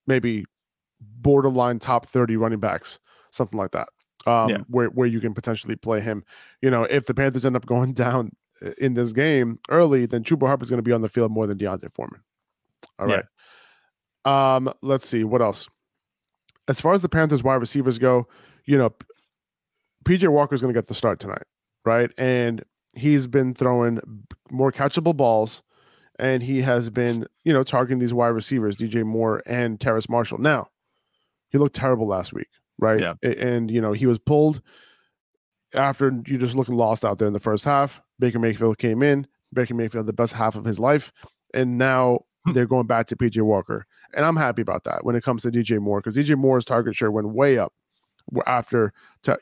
maybe 0.07 0.45
borderline 1.01 1.79
top 1.79 2.07
30 2.07 2.37
running 2.37 2.61
backs, 2.61 2.99
something 3.31 3.59
like 3.59 3.73
that. 3.73 3.89
Um, 4.27 4.51
yeah. 4.51 4.59
where 4.69 4.89
where 4.89 5.07
you 5.07 5.19
can 5.19 5.33
potentially 5.33 5.77
play 5.77 6.01
him. 6.01 6.25
You 6.61 6.71
know, 6.71 6.85
if 6.85 7.07
the 7.07 7.15
Panthers 7.15 7.47
end 7.47 7.57
up 7.57 7.65
going 7.65 7.93
down 7.95 8.33
uh, 8.65 8.71
in 8.79 8.95
this 8.95 9.13
game 9.13 9.59
early, 9.71 10.07
then 10.07 10.25
Chuba 10.25 10.47
Hubbard 10.47 10.65
is 10.65 10.71
going 10.71 10.79
to 10.79 10.83
be 10.83 10.93
on 10.93 11.01
the 11.01 11.09
field 11.09 11.33
more 11.33 11.47
than 11.47 11.57
D'Onta 11.57 11.91
Foreman. 11.95 12.21
All 12.99 13.09
yeah. 13.09 13.15
right. 13.17 13.25
Um, 14.25 14.73
let's 14.83 15.09
see 15.09 15.25
what 15.25 15.41
else. 15.41 15.69
As 16.69 16.81
far 16.81 16.93
as 16.93 17.03
the 17.03 17.09
Panthers 17.09 17.43
wide 17.43 17.55
receivers 17.55 17.99
go, 17.99 18.29
you 18.67 18.77
know, 18.77 18.95
PJ 20.05 20.29
Walker 20.29 20.55
is 20.55 20.61
going 20.61 20.73
to 20.73 20.79
get 20.79 20.87
the 20.87 20.95
start 20.95 21.19
tonight, 21.19 21.43
right? 21.85 22.11
And 22.19 22.65
he's 22.93 23.27
been 23.27 23.55
throwing 23.55 24.01
more 24.51 24.73
catchable 24.73 25.17
balls, 25.17 25.63
and 26.19 26.43
he 26.43 26.63
has 26.63 26.91
been, 26.91 27.27
you 27.45 27.53
know, 27.53 27.63
targeting 27.63 27.99
these 27.99 28.15
wide 28.15 28.29
receivers, 28.29 28.77
DJ 28.77 29.05
Moore 29.05 29.43
and 29.47 29.81
Terrace 29.81 30.09
Marshall. 30.09 30.39
Now, 30.39 30.69
he 31.49 31.59
looked 31.59 31.77
terrible 31.77 32.07
last 32.07 32.33
week, 32.33 32.49
right? 32.79 33.01
Yeah. 33.01 33.15
And 33.23 33.71
you 33.71 33.81
know, 33.81 33.93
he 33.93 34.07
was 34.07 34.19
pulled 34.19 34.61
after 35.75 36.13
you 36.27 36.39
just 36.39 36.57
looking 36.57 36.77
lost 36.77 37.05
out 37.05 37.19
there 37.19 37.29
in 37.29 37.35
the 37.35 37.41
first 37.41 37.65
half. 37.65 38.01
Baker 38.19 38.39
Mayfield 38.39 38.79
came 38.79 39.03
in. 39.03 39.27
Baker 39.53 39.75
Mayfield 39.75 40.07
the 40.07 40.13
best 40.13 40.33
half 40.33 40.55
of 40.55 40.65
his 40.65 40.79
life, 40.79 41.13
and 41.53 41.77
now 41.77 42.21
hmm. 42.45 42.53
they're 42.53 42.67
going 42.67 42.87
back 42.87 43.07
to 43.07 43.17
PJ 43.17 43.43
Walker, 43.43 43.87
and 44.15 44.25
I'm 44.25 44.37
happy 44.37 44.63
about 44.63 44.85
that 44.85 45.05
when 45.05 45.17
it 45.17 45.25
comes 45.25 45.43
to 45.43 45.51
DJ 45.51 45.81
Moore 45.81 46.01
because 46.01 46.17
DJ 46.17 46.37
Moore's 46.37 46.65
target 46.65 46.95
share 46.95 47.11
went 47.11 47.31
way 47.31 47.59
up 47.59 47.73
after 48.47 48.93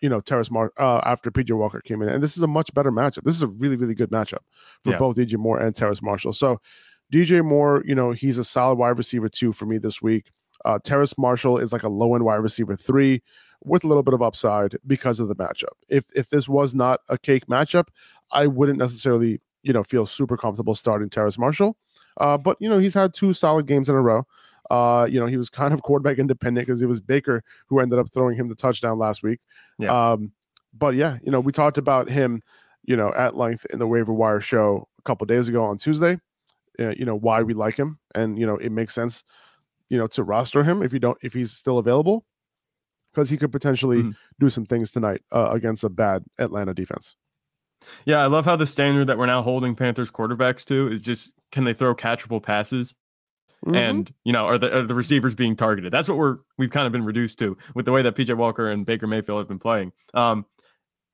you 0.03 0.09
know 0.09 0.21
Terrace 0.21 0.51
Mark 0.51 0.73
uh, 0.79 1.01
after 1.05 1.31
PJ 1.31 1.57
Walker 1.57 1.81
came 1.81 2.03
in, 2.03 2.09
and 2.09 2.23
this 2.23 2.37
is 2.37 2.43
a 2.43 2.47
much 2.47 2.73
better 2.75 2.93
matchup. 2.93 3.25
This 3.25 3.35
is 3.35 3.43
a 3.43 3.49
really 3.49 3.77
really 3.77 3.95
good 3.95 4.11
matchup 4.11 4.41
for 4.85 4.91
yeah. 4.91 4.99
both 4.99 5.17
DJ 5.17 5.37
Moore 5.37 5.59
and 5.59 5.75
Terrace 5.75 6.03
Marshall. 6.03 6.33
So 6.33 6.61
DJ 7.13 7.45
Moore, 7.45 7.83
you 7.87 7.95
know, 7.95 8.13
he's 8.13 8.39
a 8.39 8.45
solid 8.45 8.77
wide 8.77 8.99
receiver 8.99 9.29
too 9.29 9.53
for 9.53 9.67
me 9.67 9.79
this 9.79 10.03
week. 10.03 10.31
Uh, 10.65 10.79
Terrace 10.83 11.17
Marshall 11.17 11.59
is 11.59 11.73
like 11.73 11.85
a 11.85 11.89
low 11.89 12.15
end 12.15 12.25
wide 12.25 12.37
receiver 12.37 12.77
three 12.77 13.23
with 13.65 13.85
a 13.85 13.89
little 13.89 14.03
bit 14.03 14.15
of 14.15 14.23
upside 14.23 14.77
because 14.87 15.21
of 15.21 15.29
the 15.29 15.37
matchup. 15.37 15.75
If 15.89 16.05
if 16.15 16.31
this 16.31 16.49
was 16.49 16.75
not 16.75 17.01
a 17.09 17.19
cake 17.19 17.47
matchup, 17.47 17.89
I 18.33 18.47
wouldn't 18.47 18.79
necessarily 18.79 19.41
you 19.63 19.73
know 19.73 19.85
feel 19.85 20.07
super 20.07 20.37
comfortable 20.37 20.75
starting 20.75 21.11
Terrace 21.11 21.39
Marshall. 21.39 21.77
Uh, 22.21 22.37
but 22.37 22.57
you 22.61 22.69
know 22.69 22.79
he's 22.79 22.95
had 22.95 23.15
two 23.15 23.33
solid 23.33 23.67
games 23.67 23.89
in 23.89 23.95
a 23.95 24.01
row. 24.01 24.27
Uh, 24.71 25.07
you 25.11 25.19
know 25.19 25.27
he 25.27 25.37
was 25.37 25.49
kind 25.49 25.73
of 25.73 25.83
quarterback 25.85 26.19
independent 26.19 26.67
because 26.67 26.83
it 26.83 26.87
was 26.87 27.01
Baker 27.01 27.43
who 27.67 27.81
ended 27.81 27.99
up 27.99 28.11
throwing 28.13 28.37
him 28.37 28.49
the 28.49 28.55
touchdown 28.55 28.99
last 28.99 29.23
week. 29.23 29.41
Yeah. 29.79 30.13
Um, 30.13 30.33
but 30.77 30.95
yeah, 30.95 31.19
you 31.23 31.31
know 31.31 31.41
we 31.41 31.53
talked 31.53 31.79
about 31.79 32.09
him, 32.09 32.43
you 32.85 32.97
know, 32.97 33.13
at 33.15 33.37
length 33.37 33.67
in 33.71 33.79
the 33.79 33.87
waiver 33.87 34.13
wire 34.13 34.41
show 34.41 34.89
a 34.99 35.03
couple 35.03 35.27
days 35.27 35.49
ago 35.49 35.65
on 35.65 35.79
Tuesday. 35.79 36.19
Uh, 36.79 36.91
you 36.91 37.05
know 37.05 37.17
why 37.17 37.43
we 37.43 37.55
like 37.55 37.77
him, 37.77 37.99
and 38.15 38.39
you 38.39 38.47
know 38.47 38.57
it 38.57 38.71
makes 38.71 38.95
sense 38.95 39.25
you 39.89 39.99
know, 39.99 40.07
to 40.09 40.23
roster 40.23 40.65
him 40.65 40.83
if 40.83 40.93
you 40.93 40.99
don't 40.99 41.19
if 41.23 41.33
he's 41.33 41.53
still 41.53 41.79
available, 41.79 42.25
because 43.13 43.31
he 43.31 43.37
could 43.37 43.53
potentially 43.53 43.99
mm-hmm. 43.99 44.11
do 44.39 44.51
some 44.51 44.67
things 44.67 44.91
tonight 44.91 45.23
uh, 45.33 45.51
against 45.51 45.85
a 45.85 45.89
bad 45.89 46.25
Atlanta 46.39 46.75
defense. 46.75 47.17
Yeah, 48.05 48.19
I 48.19 48.27
love 48.27 48.45
how 48.45 48.57
the 48.57 48.67
standard 48.67 49.07
that 49.07 49.19
we're 49.19 49.27
now 49.27 49.43
holding 49.43 49.75
Panthers 49.75 50.11
quarterbacks 50.11 50.65
to 50.67 50.89
is 50.89 51.01
just 51.01 51.33
can 51.53 51.65
they 51.65 51.75
throw 51.75 51.95
catchable 51.95 52.43
passes? 52.43 52.95
Mm-hmm. 53.67 53.75
And 53.75 54.15
you 54.25 54.33
know, 54.33 54.47
are 54.47 54.59
the 54.59 54.79
are 54.79 54.83
the 54.83 54.95
receivers 54.95 55.35
being 55.35 55.57
targeted? 55.57 55.93
That's 55.93 56.09
what 56.09 56.17
we're 56.17 56.39
we've 56.59 56.71
kind 56.71 56.87
of 56.87 56.93
been 56.93 57.05
reduced 57.05 57.39
to 57.41 57.57
with 57.75 57.87
the 57.87 57.93
way 57.93 58.03
that 58.03 58.15
PJ 58.15 58.37
Walker 58.37 58.71
and 58.71 58.87
Baker 58.87 59.07
Mayfield 59.07 59.39
have 59.39 59.49
been 59.49 59.59
playing. 59.59 59.93
Um, 60.15 60.47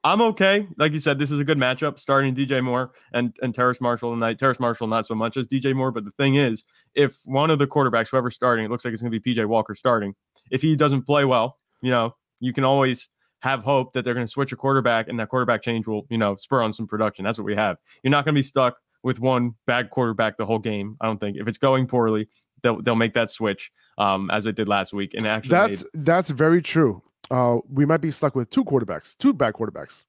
I'm 0.04 0.20
okay. 0.20 0.68
Like 0.76 0.92
you 0.92 0.98
said, 0.98 1.18
this 1.18 1.30
is 1.30 1.40
a 1.40 1.44
good 1.44 1.56
matchup 1.56 1.98
starting 1.98 2.34
DJ 2.34 2.62
Moore 2.62 2.92
and, 3.14 3.34
and 3.40 3.54
Terrace 3.54 3.80
Marshall 3.80 4.12
tonight. 4.12 4.38
Terrace 4.38 4.60
Marshall, 4.60 4.86
not 4.86 5.06
so 5.06 5.14
much 5.14 5.38
as 5.38 5.46
DJ 5.46 5.74
Moore. 5.74 5.90
But 5.90 6.04
the 6.04 6.10
thing 6.18 6.36
is, 6.36 6.62
if 6.94 7.16
one 7.24 7.50
of 7.50 7.58
the 7.58 7.66
quarterbacks, 7.66 8.08
whoever's 8.08 8.34
starting, 8.34 8.66
it 8.66 8.70
looks 8.70 8.84
like 8.84 8.92
it's 8.92 9.02
going 9.02 9.10
to 9.10 9.18
be 9.18 9.34
PJ 9.34 9.46
Walker 9.46 9.74
starting. 9.74 10.14
If 10.50 10.60
he 10.60 10.76
doesn't 10.76 11.06
play 11.06 11.24
well, 11.24 11.58
you 11.80 11.90
know, 11.90 12.14
you 12.38 12.52
can 12.52 12.64
always 12.64 13.08
have 13.40 13.60
hope 13.60 13.94
that 13.94 14.04
they're 14.04 14.12
going 14.14 14.26
to 14.26 14.30
switch 14.30 14.52
a 14.52 14.56
quarterback 14.56 15.08
and 15.08 15.18
that 15.18 15.30
quarterback 15.30 15.62
change 15.62 15.86
will, 15.86 16.06
you 16.10 16.18
know, 16.18 16.36
spur 16.36 16.62
on 16.62 16.74
some 16.74 16.86
production. 16.86 17.24
That's 17.24 17.38
what 17.38 17.46
we 17.46 17.54
have. 17.54 17.78
You're 18.02 18.10
not 18.10 18.26
going 18.26 18.34
to 18.34 18.38
be 18.38 18.46
stuck 18.46 18.76
with 19.04 19.20
one 19.20 19.54
bad 19.66 19.90
quarterback 19.90 20.36
the 20.36 20.46
whole 20.46 20.58
game. 20.58 20.96
I 21.00 21.06
don't 21.06 21.20
think 21.20 21.36
if 21.36 21.46
it's 21.46 21.58
going 21.58 21.86
poorly, 21.86 22.28
they'll, 22.64 22.82
they'll 22.82 22.96
make 22.96 23.14
that 23.14 23.30
switch 23.30 23.70
um, 23.98 24.30
as 24.30 24.46
it 24.46 24.56
did 24.56 24.66
last 24.66 24.92
week. 24.92 25.14
And 25.14 25.26
actually, 25.26 25.50
that's, 25.50 25.84
made- 25.94 26.04
that's 26.04 26.30
very 26.30 26.60
true 26.60 27.02
uh, 27.30 27.58
we 27.70 27.84
might 27.84 28.00
be 28.00 28.10
stuck 28.10 28.34
with 28.34 28.50
two 28.50 28.64
quarterbacks, 28.64 29.16
two 29.16 29.32
bad 29.32 29.54
quarterbacks. 29.54 30.04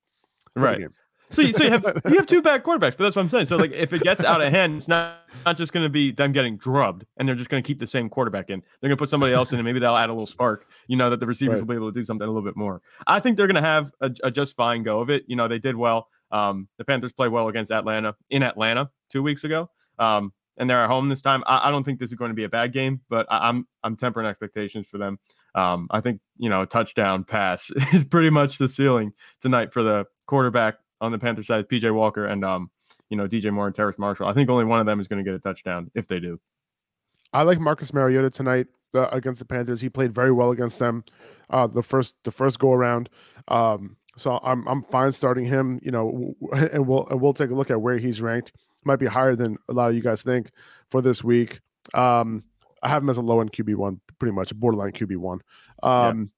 Right. 0.55 0.87
So 1.31 1.41
you, 1.41 1.53
so 1.53 1.63
you 1.63 1.71
have 1.71 1.83
you 2.05 2.15
have 2.15 2.27
two 2.27 2.41
bad 2.41 2.63
quarterbacks, 2.63 2.95
but 2.95 2.99
that's 2.99 3.15
what 3.15 3.23
I'm 3.23 3.29
saying. 3.29 3.45
So 3.45 3.57
like 3.57 3.71
if 3.71 3.93
it 3.93 4.03
gets 4.03 4.23
out 4.23 4.41
of 4.41 4.53
hand, 4.53 4.77
it's 4.77 4.87
not 4.87 5.21
not 5.45 5.57
just 5.57 5.73
going 5.73 5.83
to 5.83 5.89
be 5.89 6.11
them 6.11 6.31
getting 6.31 6.55
drubbed, 6.55 7.05
and 7.17 7.27
they're 7.27 7.35
just 7.35 7.49
going 7.49 7.61
to 7.61 7.67
keep 7.67 7.79
the 7.79 7.87
same 7.87 8.09
quarterback 8.09 8.49
in. 8.49 8.61
They're 8.79 8.89
going 8.89 8.97
to 8.97 9.01
put 9.01 9.09
somebody 9.09 9.33
else 9.33 9.51
in, 9.51 9.57
and 9.57 9.65
maybe 9.65 9.79
they'll 9.79 9.95
add 9.95 10.09
a 10.09 10.13
little 10.13 10.27
spark. 10.27 10.67
You 10.87 10.97
know 10.97 11.09
that 11.09 11.19
the 11.19 11.25
receivers 11.25 11.55
right. 11.55 11.61
will 11.61 11.67
be 11.67 11.75
able 11.75 11.91
to 11.91 11.99
do 11.99 12.05
something 12.05 12.25
a 12.25 12.29
little 12.29 12.43
bit 12.43 12.55
more. 12.55 12.81
I 13.07 13.19
think 13.19 13.37
they're 13.37 13.47
going 13.47 13.61
to 13.61 13.67
have 13.67 13.91
a, 14.01 14.11
a, 14.23 14.31
just 14.31 14.55
fine 14.55 14.83
go 14.83 14.99
of 14.99 15.09
it. 15.09 15.23
You 15.27 15.35
know 15.35 15.47
they 15.47 15.59
did 15.59 15.75
well. 15.75 16.09
Um, 16.31 16.67
the 16.77 16.85
Panthers 16.85 17.11
played 17.11 17.31
well 17.31 17.47
against 17.47 17.71
Atlanta 17.71 18.15
in 18.29 18.43
Atlanta 18.43 18.89
two 19.09 19.23
weeks 19.23 19.43
ago. 19.43 19.69
Um, 19.99 20.33
and 20.57 20.69
they're 20.69 20.83
at 20.83 20.89
home 20.89 21.09
this 21.09 21.21
time. 21.21 21.43
I, 21.45 21.67
I, 21.67 21.71
don't 21.71 21.83
think 21.83 21.99
this 21.99 22.09
is 22.09 22.15
going 22.15 22.29
to 22.29 22.35
be 22.35 22.45
a 22.45 22.49
bad 22.49 22.73
game, 22.73 23.01
but 23.09 23.25
I, 23.29 23.49
am 23.49 23.55
I'm, 23.55 23.67
I'm 23.83 23.95
tempering 23.97 24.25
expectations 24.25 24.85
for 24.89 24.97
them. 24.97 25.19
Um, 25.53 25.87
I 25.89 26.01
think 26.01 26.19
you 26.37 26.49
know 26.49 26.63
a 26.63 26.65
touchdown 26.65 27.23
pass 27.23 27.71
is 27.93 28.03
pretty 28.03 28.29
much 28.29 28.57
the 28.57 28.67
ceiling 28.67 29.13
tonight 29.39 29.71
for 29.71 29.83
the 29.83 30.05
quarterback 30.27 30.75
on 31.01 31.11
the 31.11 31.19
Panther 31.19 31.43
side, 31.43 31.67
PJ 31.69 31.93
Walker 31.93 32.25
and 32.25 32.43
um, 32.43 32.69
you 33.09 33.17
know 33.17 33.27
DJ 33.27 33.51
Moore 33.51 33.67
and 33.67 33.75
Terrace 33.75 33.97
Marshall. 33.97 34.27
I 34.27 34.33
think 34.33 34.49
only 34.49 34.65
one 34.65 34.79
of 34.79 34.85
them 34.85 34.99
is 34.99 35.07
going 35.07 35.23
to 35.23 35.29
get 35.29 35.35
a 35.35 35.39
touchdown 35.39 35.91
if 35.95 36.07
they 36.07 36.19
do. 36.19 36.39
I 37.31 37.43
like 37.43 37.59
Marcus 37.59 37.93
Mariota 37.93 38.29
tonight 38.29 38.67
uh, 38.93 39.07
against 39.11 39.39
the 39.39 39.45
Panthers. 39.45 39.81
He 39.81 39.89
played 39.89 40.13
very 40.13 40.31
well 40.31 40.51
against 40.51 40.79
them 40.79 41.03
uh, 41.49 41.67
the 41.67 41.83
first 41.83 42.15
the 42.23 42.31
first 42.31 42.59
go 42.59 42.73
around. 42.73 43.09
Um, 43.47 43.97
so 44.17 44.39
I'm 44.43 44.67
I'm 44.67 44.83
fine 44.83 45.11
starting 45.11 45.45
him. 45.45 45.79
You 45.83 45.91
know, 45.91 46.35
and 46.53 46.87
we'll 46.87 47.07
and 47.07 47.21
we'll 47.21 47.33
take 47.33 47.49
a 47.49 47.55
look 47.55 47.71
at 47.71 47.81
where 47.81 47.97
he's 47.97 48.21
ranked. 48.21 48.53
Might 48.83 48.97
be 48.97 49.07
higher 49.07 49.35
than 49.35 49.57
a 49.67 49.73
lot 49.73 49.89
of 49.89 49.95
you 49.95 50.01
guys 50.01 50.21
think 50.21 50.51
for 50.91 51.01
this 51.01 51.23
week. 51.23 51.59
Um, 51.93 52.43
I 52.83 52.89
have 52.89 53.01
him 53.01 53.09
as 53.09 53.17
a 53.17 53.21
low 53.21 53.41
end 53.41 53.51
QB 53.51 53.75
one, 53.75 53.99
pretty 54.19 54.33
much 54.33 54.53
borderline 54.55 54.91
QB 54.91 55.17
one. 55.17 55.39
Um, 55.81 56.29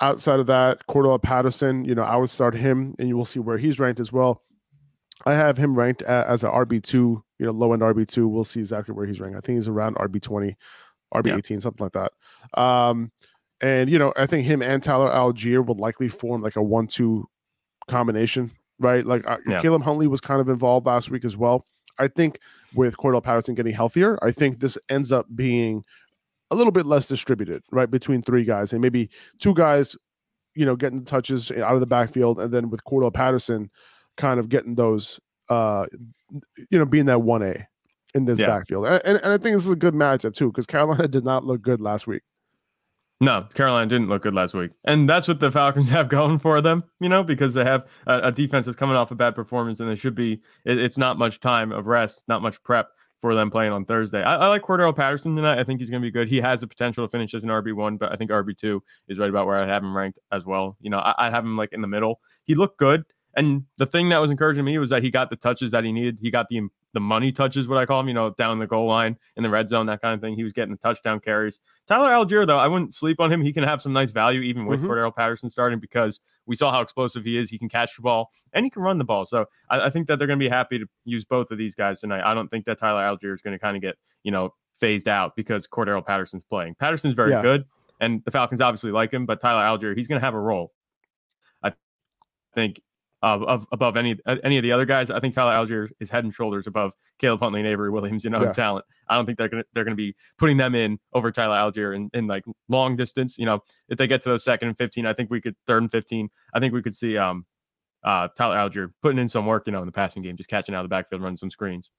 yeah. 0.00 0.08
Outside 0.08 0.40
of 0.40 0.46
that, 0.46 0.86
Cordarrelle 0.88 1.22
Patterson, 1.22 1.84
you 1.84 1.94
know, 1.94 2.02
I 2.02 2.16
would 2.16 2.30
start 2.30 2.54
him, 2.54 2.96
and 2.98 3.06
you 3.06 3.16
will 3.16 3.24
see 3.24 3.38
where 3.38 3.58
he's 3.58 3.78
ranked 3.78 4.00
as 4.00 4.12
well. 4.12 4.42
I 5.24 5.34
have 5.34 5.56
him 5.56 5.78
ranked 5.78 6.02
as 6.02 6.42
an 6.42 6.50
RB 6.50 6.82
two, 6.82 7.22
you 7.38 7.46
know, 7.46 7.52
low 7.52 7.72
end 7.72 7.82
RB 7.82 8.08
two. 8.08 8.26
We'll 8.26 8.44
see 8.44 8.60
exactly 8.60 8.94
where 8.94 9.06
he's 9.06 9.20
ranked. 9.20 9.36
I 9.36 9.40
think 9.40 9.58
he's 9.58 9.68
around 9.68 9.96
RB 9.96 10.20
twenty, 10.20 10.56
RB 11.14 11.26
yeah. 11.26 11.36
eighteen, 11.36 11.60
something 11.60 11.84
like 11.84 11.92
that. 11.92 12.60
Um, 12.60 13.12
and 13.62 13.88
you 13.88 13.98
know, 13.98 14.12
I 14.16 14.26
think 14.26 14.44
him 14.44 14.60
and 14.60 14.82
Tyler 14.82 15.10
Allgeier 15.10 15.64
will 15.64 15.76
likely 15.76 16.08
form 16.08 16.42
like 16.42 16.56
a 16.56 16.62
one-two 16.62 17.28
combination, 17.88 18.50
right? 18.80 19.06
Like 19.06 19.26
uh, 19.26 19.38
yeah. 19.46 19.62
Caleb 19.62 19.82
Huntley 19.82 20.08
was 20.08 20.20
kind 20.20 20.40
of 20.40 20.48
involved 20.48 20.86
last 20.86 21.10
week 21.10 21.24
as 21.24 21.36
well. 21.36 21.64
I 21.98 22.08
think 22.08 22.40
with 22.74 22.96
Cordarrelle 22.96 23.22
Patterson 23.22 23.54
getting 23.54 23.74
healthier, 23.74 24.18
I 24.22 24.32
think 24.32 24.58
this 24.58 24.76
ends 24.88 25.12
up 25.12 25.26
being 25.34 25.84
a 26.50 26.56
little 26.56 26.72
bit 26.72 26.86
less 26.86 27.06
distributed, 27.06 27.62
right, 27.70 27.90
between 27.90 28.22
three 28.22 28.44
guys 28.44 28.72
and 28.72 28.82
maybe 28.82 29.08
two 29.38 29.54
guys, 29.54 29.96
you 30.54 30.66
know, 30.66 30.74
getting 30.74 30.98
the 30.98 31.04
touches 31.04 31.50
out 31.52 31.74
of 31.74 31.80
the 31.80 31.86
backfield, 31.86 32.40
and 32.40 32.52
then 32.52 32.68
with 32.68 32.82
Cordarrelle 32.84 33.14
Patterson, 33.14 33.70
kind 34.16 34.40
of 34.40 34.48
getting 34.48 34.74
those, 34.74 35.20
uh, 35.48 35.86
you 36.70 36.78
know, 36.78 36.84
being 36.84 37.06
that 37.06 37.22
one 37.22 37.42
A 37.42 37.68
in 38.14 38.24
this 38.24 38.40
yeah. 38.40 38.48
backfield, 38.48 38.86
and, 38.86 39.02
and 39.04 39.32
I 39.32 39.38
think 39.38 39.54
this 39.54 39.66
is 39.66 39.72
a 39.72 39.76
good 39.76 39.94
matchup 39.94 40.34
too 40.34 40.48
because 40.48 40.66
Carolina 40.66 41.06
did 41.16 41.24
not 41.24 41.44
look 41.44 41.62
good 41.62 41.80
last 41.80 42.08
week. 42.08 42.22
No, 43.22 43.46
Carolina 43.54 43.88
didn't 43.88 44.08
look 44.08 44.24
good 44.24 44.34
last 44.34 44.52
week. 44.52 44.72
And 44.84 45.08
that's 45.08 45.28
what 45.28 45.38
the 45.38 45.52
Falcons 45.52 45.88
have 45.90 46.08
going 46.08 46.40
for 46.40 46.60
them, 46.60 46.82
you 46.98 47.08
know, 47.08 47.22
because 47.22 47.54
they 47.54 47.62
have 47.62 47.86
a, 48.08 48.18
a 48.18 48.32
defense 48.32 48.66
that's 48.66 48.74
coming 48.74 48.96
off 48.96 49.12
a 49.12 49.14
bad 49.14 49.36
performance 49.36 49.78
and 49.78 49.88
they 49.88 49.94
should 49.94 50.16
be, 50.16 50.42
it, 50.64 50.76
it's 50.76 50.98
not 50.98 51.18
much 51.18 51.38
time 51.38 51.70
of 51.70 51.86
rest, 51.86 52.24
not 52.26 52.42
much 52.42 52.60
prep 52.64 52.88
for 53.20 53.36
them 53.36 53.48
playing 53.48 53.70
on 53.70 53.84
Thursday. 53.84 54.24
I, 54.24 54.34
I 54.34 54.48
like 54.48 54.62
Cordarrelle 54.62 54.96
Patterson 54.96 55.36
tonight. 55.36 55.60
I 55.60 55.62
think 55.62 55.78
he's 55.78 55.88
going 55.88 56.02
to 56.02 56.04
be 56.04 56.10
good. 56.10 56.26
He 56.26 56.40
has 56.40 56.62
the 56.62 56.66
potential 56.66 57.06
to 57.06 57.08
finish 57.08 57.32
as 57.32 57.44
an 57.44 57.50
RB1, 57.50 57.96
but 57.96 58.10
I 58.10 58.16
think 58.16 58.32
RB2 58.32 58.80
is 59.06 59.20
right 59.20 59.30
about 59.30 59.46
where 59.46 59.62
I 59.62 59.68
have 59.68 59.84
him 59.84 59.96
ranked 59.96 60.18
as 60.32 60.44
well. 60.44 60.76
You 60.80 60.90
know, 60.90 60.98
I, 60.98 61.14
I'd 61.16 61.32
have 61.32 61.44
him 61.44 61.56
like 61.56 61.72
in 61.72 61.80
the 61.80 61.86
middle. 61.86 62.18
He 62.42 62.56
looked 62.56 62.76
good. 62.76 63.04
And 63.36 63.66
the 63.78 63.86
thing 63.86 64.08
that 64.08 64.18
was 64.18 64.32
encouraging 64.32 64.64
me 64.64 64.78
was 64.78 64.90
that 64.90 65.04
he 65.04 65.12
got 65.12 65.30
the 65.30 65.36
touches 65.36 65.70
that 65.70 65.84
he 65.84 65.92
needed. 65.92 66.18
He 66.20 66.32
got 66.32 66.48
the 66.48 66.62
the 66.94 67.00
money 67.00 67.32
touches, 67.32 67.68
what 67.68 67.78
I 67.78 67.86
call 67.86 68.00
him, 68.00 68.08
you 68.08 68.14
know, 68.14 68.30
down 68.30 68.58
the 68.58 68.66
goal 68.66 68.86
line 68.86 69.16
in 69.36 69.42
the 69.42 69.48
red 69.48 69.68
zone, 69.68 69.86
that 69.86 70.02
kind 70.02 70.14
of 70.14 70.20
thing. 70.20 70.34
He 70.34 70.44
was 70.44 70.52
getting 70.52 70.72
the 70.72 70.78
touchdown 70.78 71.20
carries. 71.20 71.58
Tyler 71.88 72.10
Allgeier, 72.10 72.46
though, 72.46 72.58
I 72.58 72.68
wouldn't 72.68 72.94
sleep 72.94 73.20
on 73.20 73.32
him. 73.32 73.40
He 73.40 73.52
can 73.52 73.64
have 73.64 73.80
some 73.80 73.92
nice 73.92 74.10
value 74.10 74.40
even 74.42 74.66
with 74.66 74.80
mm-hmm. 74.80 74.90
Cordarrelle 74.90 75.14
Patterson 75.14 75.48
starting 75.48 75.78
because 75.78 76.20
we 76.46 76.56
saw 76.56 76.70
how 76.70 76.80
explosive 76.80 77.24
he 77.24 77.38
is. 77.38 77.48
He 77.48 77.58
can 77.58 77.68
catch 77.68 77.96
the 77.96 78.02
ball 78.02 78.30
and 78.52 78.64
he 78.64 78.70
can 78.70 78.82
run 78.82 78.98
the 78.98 79.04
ball. 79.04 79.26
So 79.26 79.46
I, 79.70 79.86
I 79.86 79.90
think 79.90 80.06
that 80.08 80.18
they're 80.18 80.26
going 80.26 80.38
to 80.38 80.44
be 80.44 80.50
happy 80.50 80.78
to 80.78 80.86
use 81.04 81.24
both 81.24 81.50
of 81.50 81.58
these 81.58 81.74
guys 81.74 82.00
tonight. 82.00 82.22
I 82.24 82.34
don't 82.34 82.48
think 82.48 82.66
that 82.66 82.78
Tyler 82.78 83.02
Allgeier 83.02 83.34
is 83.34 83.40
going 83.40 83.54
to 83.54 83.58
kind 83.58 83.76
of 83.76 83.82
get, 83.82 83.96
you 84.22 84.30
know, 84.30 84.54
phased 84.80 85.08
out 85.08 85.36
because 85.36 85.66
Cordarrelle 85.66 86.04
Patterson's 86.04 86.44
playing. 86.44 86.74
Patterson's 86.74 87.14
very 87.14 87.30
yeah. 87.30 87.40
good, 87.40 87.64
and 88.00 88.22
the 88.24 88.30
Falcons 88.30 88.60
obviously 88.60 88.90
like 88.90 89.12
him, 89.12 89.26
but 89.26 89.40
Tyler 89.40 89.62
Allgeier, 89.62 89.96
he's 89.96 90.08
going 90.08 90.20
to 90.20 90.24
have 90.24 90.34
a 90.34 90.40
role. 90.40 90.72
I 91.62 91.72
think 92.54 92.80
of, 93.22 93.42
of 93.44 93.66
above 93.72 93.96
any 93.96 94.16
uh, 94.26 94.36
any 94.42 94.58
of 94.58 94.62
the 94.62 94.72
other 94.72 94.84
guys. 94.84 95.10
I 95.10 95.20
think 95.20 95.34
Tyler 95.34 95.52
Allgeier 95.52 95.88
is 96.00 96.10
head 96.10 96.24
and 96.24 96.34
shoulders 96.34 96.66
above 96.66 96.92
Caleb 97.18 97.40
Huntley 97.40 97.60
and 97.60 97.68
Avery 97.68 97.90
Williams, 97.90 98.24
you 98.24 98.30
know, 98.30 98.42
yeah. 98.42 98.52
talent. 98.52 98.84
I 99.08 99.14
don't 99.14 99.26
think 99.26 99.38
they're 99.38 99.48
gonna 99.48 99.64
they're 99.72 99.84
gonna 99.84 99.96
be 99.96 100.14
putting 100.38 100.56
them 100.56 100.74
in 100.74 100.98
over 101.12 101.30
Tyler 101.30 101.56
Allgeier 101.56 101.94
in, 101.94 102.10
in 102.14 102.26
like 102.26 102.44
long 102.68 102.96
distance. 102.96 103.38
You 103.38 103.46
know, 103.46 103.60
if 103.88 103.98
they 103.98 104.06
get 104.06 104.22
to 104.24 104.28
those 104.30 104.44
second 104.44 104.68
and 104.68 104.76
fifteen, 104.76 105.06
I 105.06 105.12
think 105.12 105.30
we 105.30 105.40
could 105.40 105.56
third 105.66 105.82
and 105.82 105.90
fifteen. 105.90 106.28
I 106.52 106.60
think 106.60 106.74
we 106.74 106.82
could 106.82 106.94
see 106.94 107.16
um 107.16 107.46
uh 108.02 108.28
Tyler 108.36 108.56
Allgeier 108.56 108.92
putting 109.02 109.18
in 109.18 109.28
some 109.28 109.46
work, 109.46 109.64
you 109.66 109.72
know, 109.72 109.80
in 109.80 109.86
the 109.86 109.92
passing 109.92 110.22
game, 110.22 110.36
just 110.36 110.48
catching 110.50 110.74
out 110.74 110.80
of 110.80 110.84
the 110.84 110.94
backfield, 110.94 111.22
running 111.22 111.36
some 111.36 111.50
screens. 111.50 111.90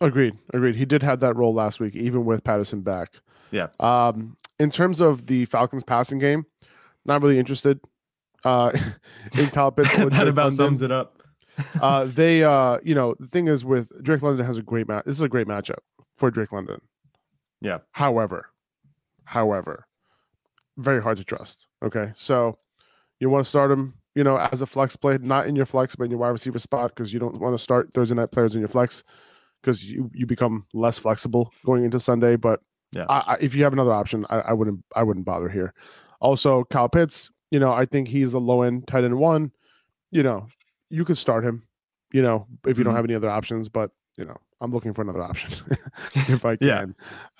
Agreed. 0.00 0.36
Agreed. 0.54 0.74
He 0.74 0.86
did 0.86 1.02
have 1.02 1.20
that 1.20 1.36
role 1.36 1.52
last 1.52 1.78
week, 1.78 1.94
even 1.94 2.24
with 2.24 2.42
Patterson 2.42 2.80
back. 2.80 3.20
Yeah. 3.50 3.68
Um, 3.78 4.36
in 4.58 4.70
terms 4.70 5.00
of 5.00 5.26
the 5.26 5.44
Falcons 5.44 5.84
passing 5.84 6.18
game, 6.18 6.46
not 7.04 7.20
really 7.20 7.38
interested 7.38 7.78
uh, 8.44 8.72
in 9.38 9.48
Kyle 9.50 9.70
Pitts. 9.70 9.92
that 9.94 10.28
about 10.28 10.36
London. 10.36 10.56
sums 10.56 10.82
it 10.82 10.90
up. 10.92 11.22
uh, 11.80 12.04
they, 12.06 12.42
uh, 12.42 12.78
you 12.82 12.94
know, 12.94 13.14
the 13.18 13.26
thing 13.26 13.48
is 13.48 13.64
with 13.64 13.90
Drake 14.02 14.22
London 14.22 14.44
has 14.46 14.58
a 14.58 14.62
great 14.62 14.88
match. 14.88 15.04
This 15.04 15.16
is 15.16 15.22
a 15.22 15.28
great 15.28 15.46
matchup 15.46 15.78
for 16.16 16.30
Drake 16.30 16.52
London. 16.52 16.80
Yeah. 17.60 17.78
However, 17.92 18.48
however, 19.24 19.86
very 20.78 21.02
hard 21.02 21.18
to 21.18 21.24
trust. 21.24 21.66
Okay, 21.84 22.12
so 22.16 22.58
you 23.20 23.28
want 23.28 23.44
to 23.44 23.48
start 23.48 23.70
him, 23.70 23.94
you 24.14 24.24
know, 24.24 24.36
as 24.36 24.62
a 24.62 24.66
flex 24.66 24.96
play, 24.96 25.18
not 25.20 25.46
in 25.46 25.54
your 25.54 25.66
flex, 25.66 25.94
but 25.94 26.04
in 26.04 26.10
your 26.10 26.20
wide 26.20 26.30
receiver 26.30 26.58
spot 26.58 26.92
because 26.94 27.12
you 27.12 27.20
don't 27.20 27.38
want 27.40 27.54
to 27.56 27.62
start 27.62 27.92
Thursday 27.92 28.14
night 28.14 28.30
players 28.32 28.54
in 28.54 28.60
your 28.60 28.68
flex 28.68 29.04
because 29.62 29.84
you 29.84 30.10
you 30.14 30.26
become 30.26 30.66
less 30.72 30.98
flexible 30.98 31.52
going 31.64 31.84
into 31.84 32.00
Sunday. 32.00 32.36
But 32.36 32.60
yeah, 32.92 33.06
I, 33.08 33.18
I, 33.18 33.36
if 33.40 33.54
you 33.54 33.64
have 33.64 33.72
another 33.72 33.92
option, 33.92 34.26
I, 34.30 34.38
I 34.38 34.52
wouldn't 34.52 34.84
I 34.96 35.02
wouldn't 35.02 35.26
bother 35.26 35.48
here. 35.48 35.74
Also, 36.20 36.64
Kyle 36.64 36.88
Pitts, 36.88 37.30
you 37.52 37.60
know, 37.60 37.72
I 37.72 37.84
think 37.84 38.08
he's 38.08 38.32
the 38.32 38.40
low 38.40 38.62
end 38.62 38.88
tight 38.88 39.04
end 39.04 39.18
one. 39.18 39.52
You 40.10 40.22
know, 40.22 40.48
you 40.88 41.04
could 41.04 41.18
start 41.18 41.44
him, 41.44 41.62
you 42.10 42.22
know, 42.22 42.46
if 42.66 42.78
you 42.78 42.84
don't 42.84 42.92
mm-hmm. 42.92 42.96
have 42.96 43.04
any 43.04 43.14
other 43.14 43.30
options, 43.30 43.68
but 43.68 43.90
you 44.16 44.24
know, 44.24 44.38
I'm 44.62 44.70
looking 44.70 44.94
for 44.94 45.02
another 45.02 45.22
option 45.22 45.76
if 46.14 46.46
I 46.46 46.56
can. 46.56 46.66
Yeah. 46.66 46.82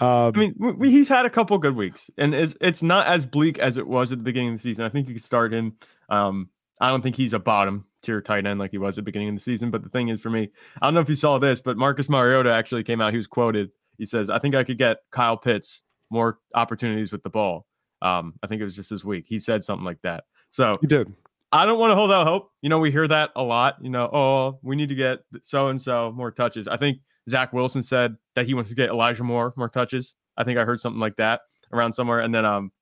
Um, 0.06 0.32
I 0.34 0.38
mean, 0.38 0.54
we, 0.78 0.90
he's 0.90 1.08
had 1.08 1.24
a 1.24 1.30
couple 1.30 1.56
good 1.56 1.74
weeks, 1.74 2.10
and 2.18 2.34
it's 2.34 2.54
it's 2.60 2.82
not 2.82 3.06
as 3.06 3.24
bleak 3.24 3.58
as 3.58 3.78
it 3.78 3.86
was 3.86 4.12
at 4.12 4.18
the 4.18 4.24
beginning 4.24 4.50
of 4.50 4.58
the 4.58 4.62
season. 4.62 4.84
I 4.84 4.90
think 4.90 5.08
you 5.08 5.14
could 5.14 5.24
start 5.24 5.52
him. 5.52 5.76
Um, 6.10 6.50
I 6.78 6.90
don't 6.90 7.00
think 7.00 7.16
he's 7.16 7.32
a 7.32 7.38
bottom 7.38 7.86
tier 8.02 8.20
tight 8.20 8.44
end 8.44 8.60
like 8.60 8.72
he 8.72 8.78
was 8.78 8.94
at 8.94 8.96
the 8.96 9.02
beginning 9.02 9.30
of 9.30 9.34
the 9.36 9.40
season. 9.40 9.70
But 9.70 9.82
the 9.82 9.88
thing 9.88 10.08
is, 10.08 10.20
for 10.20 10.30
me, 10.30 10.50
I 10.82 10.86
don't 10.86 10.94
know 10.94 11.00
if 11.00 11.08
you 11.08 11.14
saw 11.14 11.38
this, 11.38 11.58
but 11.60 11.78
Marcus 11.78 12.10
Mariota 12.10 12.52
actually 12.52 12.84
came 12.84 13.00
out. 13.00 13.12
He 13.12 13.18
was 13.18 13.26
quoted. 13.26 13.70
He 13.96 14.04
says, 14.04 14.28
"I 14.28 14.38
think 14.38 14.54
I 14.54 14.64
could 14.64 14.78
get 14.78 14.98
Kyle 15.10 15.38
Pitts 15.38 15.80
more 16.10 16.38
opportunities 16.54 17.12
with 17.12 17.22
the 17.22 17.30
ball." 17.30 17.66
Um, 18.02 18.34
I 18.42 18.46
think 18.46 18.60
it 18.60 18.64
was 18.64 18.74
just 18.74 18.90
this 18.90 19.04
week. 19.04 19.24
He 19.26 19.38
said 19.38 19.64
something 19.64 19.84
like 19.84 20.02
that. 20.02 20.24
So 20.50 20.76
he 20.80 20.86
did. 20.86 21.12
I 21.52 21.66
don't 21.66 21.78
want 21.78 21.90
to 21.90 21.94
hold 21.94 22.10
out 22.10 22.26
hope. 22.26 22.50
You 22.62 22.68
know, 22.68 22.78
we 22.78 22.90
hear 22.90 23.06
that 23.08 23.30
a 23.36 23.42
lot. 23.42 23.76
You 23.80 23.90
know, 23.90 24.10
oh, 24.12 24.58
we 24.62 24.74
need 24.74 24.88
to 24.88 24.94
get 24.94 25.20
so 25.42 25.68
and 25.68 25.80
so 25.80 26.12
more 26.12 26.30
touches. 26.30 26.66
I 26.66 26.76
think 26.76 26.98
Zach 27.28 27.52
Wilson 27.52 27.82
said 27.82 28.16
that 28.34 28.46
he 28.46 28.54
wants 28.54 28.70
to 28.70 28.76
get 28.76 28.88
Elijah 28.88 29.22
Moore 29.22 29.52
more 29.56 29.68
touches. 29.68 30.14
I 30.36 30.44
think 30.44 30.58
I 30.58 30.64
heard 30.64 30.80
something 30.80 31.00
like 31.00 31.16
that 31.16 31.42
around 31.72 31.92
somewhere. 31.92 32.20
And 32.20 32.34
then 32.34 32.44
um, 32.44 32.72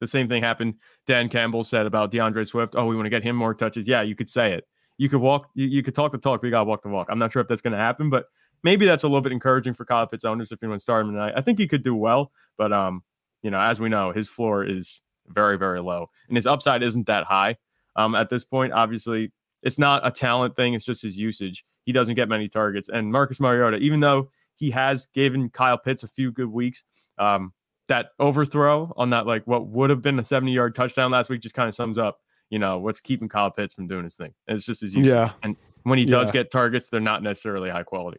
the 0.00 0.06
same 0.06 0.28
thing 0.28 0.42
happened. 0.42 0.74
Dan 1.06 1.28
Campbell 1.28 1.62
said 1.62 1.86
about 1.86 2.10
D'Andre 2.10 2.44
Swift. 2.44 2.74
Oh, 2.76 2.86
we 2.86 2.96
want 2.96 3.06
to 3.06 3.10
get 3.10 3.22
him 3.22 3.36
more 3.36 3.54
touches. 3.54 3.86
Yeah, 3.86 4.02
you 4.02 4.16
could 4.16 4.30
say 4.30 4.52
it. 4.52 4.66
You 4.98 5.08
could 5.08 5.20
walk. 5.20 5.50
You, 5.54 5.66
you 5.66 5.82
could 5.82 5.94
talk 5.94 6.12
the 6.12 6.18
talk. 6.18 6.40
But 6.40 6.46
you 6.46 6.50
got 6.50 6.60
to 6.60 6.68
walk 6.68 6.82
the 6.82 6.88
walk. 6.88 7.08
I'm 7.10 7.18
not 7.18 7.32
sure 7.32 7.42
if 7.42 7.48
that's 7.48 7.62
going 7.62 7.72
to 7.72 7.78
happen, 7.78 8.08
but 8.08 8.26
maybe 8.62 8.86
that's 8.86 9.04
a 9.04 9.06
little 9.06 9.20
bit 9.20 9.32
encouraging 9.32 9.74
for 9.74 9.84
Kyle 9.84 10.06
Pitts 10.06 10.24
owners 10.24 10.52
if 10.52 10.58
you 10.62 10.68
want 10.68 10.80
to 10.80 10.82
start 10.82 11.04
him 11.04 11.12
tonight. 11.12 11.34
I 11.36 11.42
think 11.42 11.58
he 11.58 11.68
could 11.68 11.82
do 11.82 11.94
well, 11.94 12.32
but 12.56 12.72
um, 12.72 13.02
you 13.46 13.50
know, 13.52 13.60
as 13.60 13.78
we 13.78 13.88
know, 13.88 14.10
his 14.10 14.28
floor 14.28 14.64
is 14.64 15.00
very, 15.28 15.56
very 15.56 15.80
low, 15.80 16.10
and 16.26 16.36
his 16.36 16.46
upside 16.46 16.82
isn't 16.82 17.06
that 17.06 17.22
high. 17.22 17.56
Um, 17.94 18.16
at 18.16 18.28
this 18.28 18.42
point, 18.42 18.72
obviously, 18.72 19.30
it's 19.62 19.78
not 19.78 20.04
a 20.04 20.10
talent 20.10 20.56
thing; 20.56 20.74
it's 20.74 20.84
just 20.84 21.00
his 21.00 21.16
usage. 21.16 21.64
He 21.84 21.92
doesn't 21.92 22.16
get 22.16 22.28
many 22.28 22.48
targets, 22.48 22.88
and 22.88 23.12
Marcus 23.12 23.38
Mariota, 23.38 23.76
even 23.76 24.00
though 24.00 24.30
he 24.56 24.72
has 24.72 25.06
given 25.14 25.48
Kyle 25.48 25.78
Pitts 25.78 26.02
a 26.02 26.08
few 26.08 26.32
good 26.32 26.48
weeks, 26.48 26.82
um, 27.18 27.52
that 27.86 28.06
overthrow 28.18 28.92
on 28.96 29.10
that 29.10 29.28
like 29.28 29.46
what 29.46 29.68
would 29.68 29.90
have 29.90 30.02
been 30.02 30.18
a 30.18 30.24
70 30.24 30.50
yard 30.50 30.74
touchdown 30.74 31.12
last 31.12 31.30
week 31.30 31.40
just 31.40 31.54
kind 31.54 31.68
of 31.68 31.74
sums 31.76 31.98
up, 31.98 32.18
you 32.50 32.58
know, 32.58 32.78
what's 32.78 32.98
keeping 32.98 33.28
Kyle 33.28 33.52
Pitts 33.52 33.74
from 33.74 33.86
doing 33.86 34.02
his 34.02 34.16
thing. 34.16 34.34
And 34.48 34.56
it's 34.56 34.66
just 34.66 34.80
his 34.80 34.92
usage. 34.92 35.12
Yeah. 35.12 35.30
And 35.44 35.54
when 35.84 36.00
he 36.00 36.04
does 36.04 36.28
yeah. 36.28 36.32
get 36.32 36.50
targets, 36.50 36.88
they're 36.88 37.00
not 37.00 37.22
necessarily 37.22 37.70
high 37.70 37.84
quality. 37.84 38.18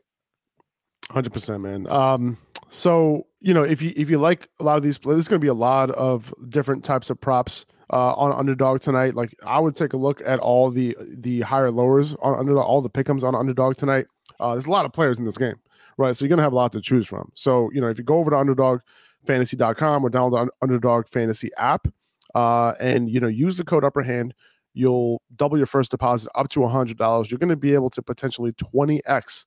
Hundred 1.09 1.33
percent, 1.33 1.61
man. 1.61 1.87
Um, 1.87 2.37
so 2.69 3.27
you 3.39 3.53
know, 3.53 3.63
if 3.63 3.81
you 3.81 3.93
if 3.95 4.09
you 4.09 4.17
like 4.17 4.49
a 4.59 4.63
lot 4.63 4.77
of 4.77 4.83
these, 4.83 4.97
there's 4.99 5.27
going 5.27 5.39
to 5.39 5.43
be 5.43 5.47
a 5.47 5.53
lot 5.53 5.91
of 5.91 6.33
different 6.49 6.83
types 6.83 7.09
of 7.09 7.19
props 7.19 7.65
uh, 7.91 8.13
on 8.13 8.31
underdog 8.33 8.81
tonight. 8.81 9.15
Like 9.15 9.33
I 9.45 9.59
would 9.59 9.75
take 9.75 9.93
a 9.93 9.97
look 9.97 10.21
at 10.25 10.39
all 10.39 10.69
the 10.69 10.95
the 11.01 11.41
higher 11.41 11.71
lowers 11.71 12.15
on 12.21 12.37
underdog, 12.37 12.65
all 12.65 12.81
the 12.81 12.89
pickums 12.89 13.23
on 13.23 13.35
underdog 13.35 13.77
tonight. 13.77 14.07
Uh, 14.39 14.51
there's 14.51 14.65
a 14.65 14.71
lot 14.71 14.85
of 14.85 14.91
players 14.91 15.17
in 15.19 15.25
this 15.25 15.37
game, 15.37 15.55
right? 15.97 16.15
So 16.15 16.25
you're 16.25 16.29
gonna 16.29 16.41
have 16.43 16.53
a 16.53 16.57
lot 16.57 16.71
to 16.73 16.81
choose 16.81 17.07
from. 17.07 17.31
So 17.35 17.69
you 17.73 17.81
know 17.81 17.87
if 17.87 17.97
you 17.97 18.03
go 18.03 18.17
over 18.17 18.29
to 18.31 18.35
underdogfantasy.com 18.35 20.03
or 20.05 20.09
download 20.09 20.45
the 20.45 20.51
underdog 20.61 21.07
fantasy 21.07 21.49
app, 21.57 21.87
uh, 22.35 22.73
and 22.79 23.09
you 23.09 23.19
know 23.19 23.27
use 23.27 23.57
the 23.57 23.63
code 23.63 23.83
upper 23.85 24.01
hand, 24.01 24.33
you'll 24.73 25.21
double 25.35 25.57
your 25.57 25.67
first 25.67 25.91
deposit 25.91 26.29
up 26.35 26.49
to 26.49 26.67
hundred 26.67 26.97
dollars. 26.97 27.31
You're 27.31 27.39
gonna 27.39 27.55
be 27.55 27.73
able 27.73 27.89
to 27.91 28.01
potentially 28.01 28.51
20x, 28.53 29.45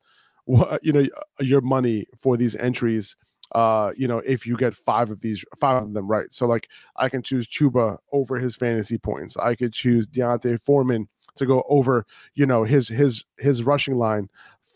you 0.82 0.92
know, 0.92 1.06
your 1.40 1.60
money 1.60 2.06
for 2.20 2.36
these 2.36 2.56
entries 2.56 3.16
uh, 3.52 3.92
you 3.96 4.06
know, 4.06 4.18
if 4.18 4.46
you 4.46 4.56
get 4.56 4.74
five 4.74 5.10
of 5.10 5.20
these, 5.20 5.44
five 5.58 5.82
of 5.82 5.92
them 5.92 6.06
right. 6.06 6.32
So 6.32 6.46
like 6.46 6.68
I 6.96 7.08
can 7.08 7.22
choose 7.22 7.48
Chuba 7.48 7.98
over 8.12 8.38
his 8.38 8.56
fantasy 8.56 8.98
points. 8.98 9.36
I 9.36 9.54
could 9.54 9.72
choose 9.72 10.06
D'Onta 10.06 10.60
Foreman 10.60 11.08
to 11.36 11.46
go 11.46 11.64
over, 11.68 12.06
you 12.34 12.46
know, 12.46 12.64
his 12.64 12.88
his 12.88 13.24
his 13.38 13.64
rushing 13.64 13.96
line 13.96 14.28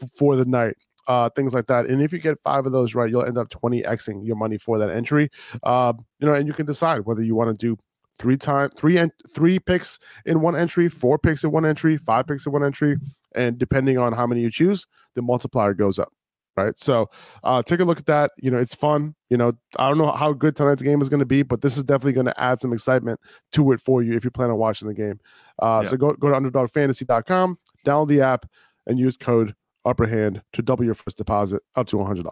f- 0.02 0.10
for 0.10 0.36
the 0.36 0.44
night. 0.44 0.76
Uh, 1.06 1.28
things 1.28 1.52
like 1.52 1.66
that. 1.66 1.84
And 1.84 2.00
if 2.00 2.14
you 2.14 2.18
get 2.18 2.40
five 2.42 2.64
of 2.64 2.72
those 2.72 2.94
right, 2.94 3.10
you'll 3.10 3.26
end 3.26 3.36
up 3.36 3.50
20xing 3.50 4.26
your 4.26 4.36
money 4.36 4.56
for 4.56 4.78
that 4.78 4.88
entry. 4.88 5.30
Uh, 5.62 5.92
you 6.18 6.26
know, 6.26 6.32
and 6.32 6.46
you 6.46 6.54
can 6.54 6.64
decide 6.64 7.00
whether 7.00 7.22
you 7.22 7.34
want 7.34 7.50
to 7.50 7.66
do 7.66 7.78
three 8.18 8.38
time 8.38 8.70
three 8.70 8.96
and 8.96 9.12
three 9.34 9.58
picks 9.58 9.98
in 10.24 10.40
one 10.40 10.56
entry, 10.56 10.88
four 10.88 11.18
picks 11.18 11.44
in 11.44 11.50
one 11.50 11.66
entry, 11.66 11.98
five 11.98 12.26
picks 12.26 12.46
in 12.46 12.52
one 12.52 12.64
entry, 12.64 12.96
and 13.34 13.58
depending 13.58 13.98
on 13.98 14.12
how 14.12 14.26
many 14.26 14.40
you 14.40 14.50
choose, 14.50 14.86
the 15.14 15.22
multiplier 15.22 15.74
goes 15.74 15.98
up 15.98 16.12
right? 16.56 16.78
So 16.78 17.10
uh, 17.42 17.62
take 17.62 17.80
a 17.80 17.84
look 17.84 17.98
at 17.98 18.06
that. 18.06 18.32
You 18.38 18.50
know, 18.50 18.58
it's 18.58 18.74
fun. 18.74 19.14
You 19.30 19.36
know, 19.36 19.52
I 19.78 19.88
don't 19.88 19.98
know 19.98 20.12
how 20.12 20.32
good 20.32 20.56
tonight's 20.56 20.82
game 20.82 21.00
is 21.00 21.08
going 21.08 21.20
to 21.20 21.26
be, 21.26 21.42
but 21.42 21.60
this 21.60 21.76
is 21.76 21.84
definitely 21.84 22.12
going 22.12 22.26
to 22.26 22.40
add 22.40 22.60
some 22.60 22.72
excitement 22.72 23.20
to 23.52 23.72
it 23.72 23.80
for 23.80 24.02
you 24.02 24.14
if 24.14 24.24
you 24.24 24.30
plan 24.30 24.50
on 24.50 24.56
watching 24.56 24.88
the 24.88 24.94
game. 24.94 25.20
Uh, 25.60 25.80
yeah. 25.82 25.90
So 25.90 25.96
go 25.96 26.12
go 26.12 26.28
to 26.30 26.34
underdogfantasy.com, 26.34 27.58
download 27.86 28.08
the 28.08 28.20
app, 28.20 28.46
and 28.86 28.98
use 28.98 29.16
code 29.16 29.54
upperhand 29.84 30.42
to 30.52 30.62
double 30.62 30.84
your 30.84 30.94
first 30.94 31.16
deposit 31.16 31.62
up 31.76 31.86
to 31.88 31.96
$100. 31.96 32.24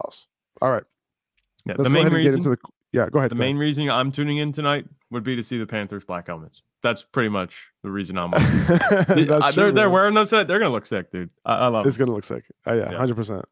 All 0.61 0.71
right. 0.71 0.83
Yeah, 1.65 1.75
Let's 1.77 1.83
the 1.83 1.89
main 1.93 2.05
reason, 2.07 2.23
get 2.23 2.33
into 2.33 2.49
the 2.49 2.57
yeah, 2.91 3.09
go 3.09 3.19
ahead. 3.19 3.31
The 3.31 3.35
go 3.35 3.39
main 3.39 3.55
ahead. 3.55 3.61
reason 3.61 3.89
I'm 3.89 4.11
tuning 4.11 4.37
in 4.37 4.51
tonight 4.51 4.85
would 5.11 5.23
be 5.23 5.35
to 5.35 5.43
see 5.43 5.57
the 5.57 5.65
Panthers 5.65 6.03
black 6.03 6.27
helmets. 6.27 6.61
That's 6.83 7.03
pretty 7.03 7.29
much 7.29 7.55
the 7.81 7.89
reason 7.89 8.17
I'm. 8.17 8.31
they're, 9.07 9.39
true, 9.51 9.71
they're 9.71 9.89
wearing 9.89 10.13
those. 10.13 10.29
They're 10.29 10.45
gonna 10.45 10.69
look 10.69 10.85
sick, 10.85 11.11
dude. 11.11 11.29
I, 11.45 11.55
I 11.55 11.67
love. 11.67 11.87
It's 11.87 11.97
gonna 11.97 12.13
look 12.13 12.25
sick. 12.25 12.43
Oh, 12.65 12.73
yeah, 12.73 12.91
hundred 12.91 13.09
yeah. 13.09 13.15
percent. 13.15 13.45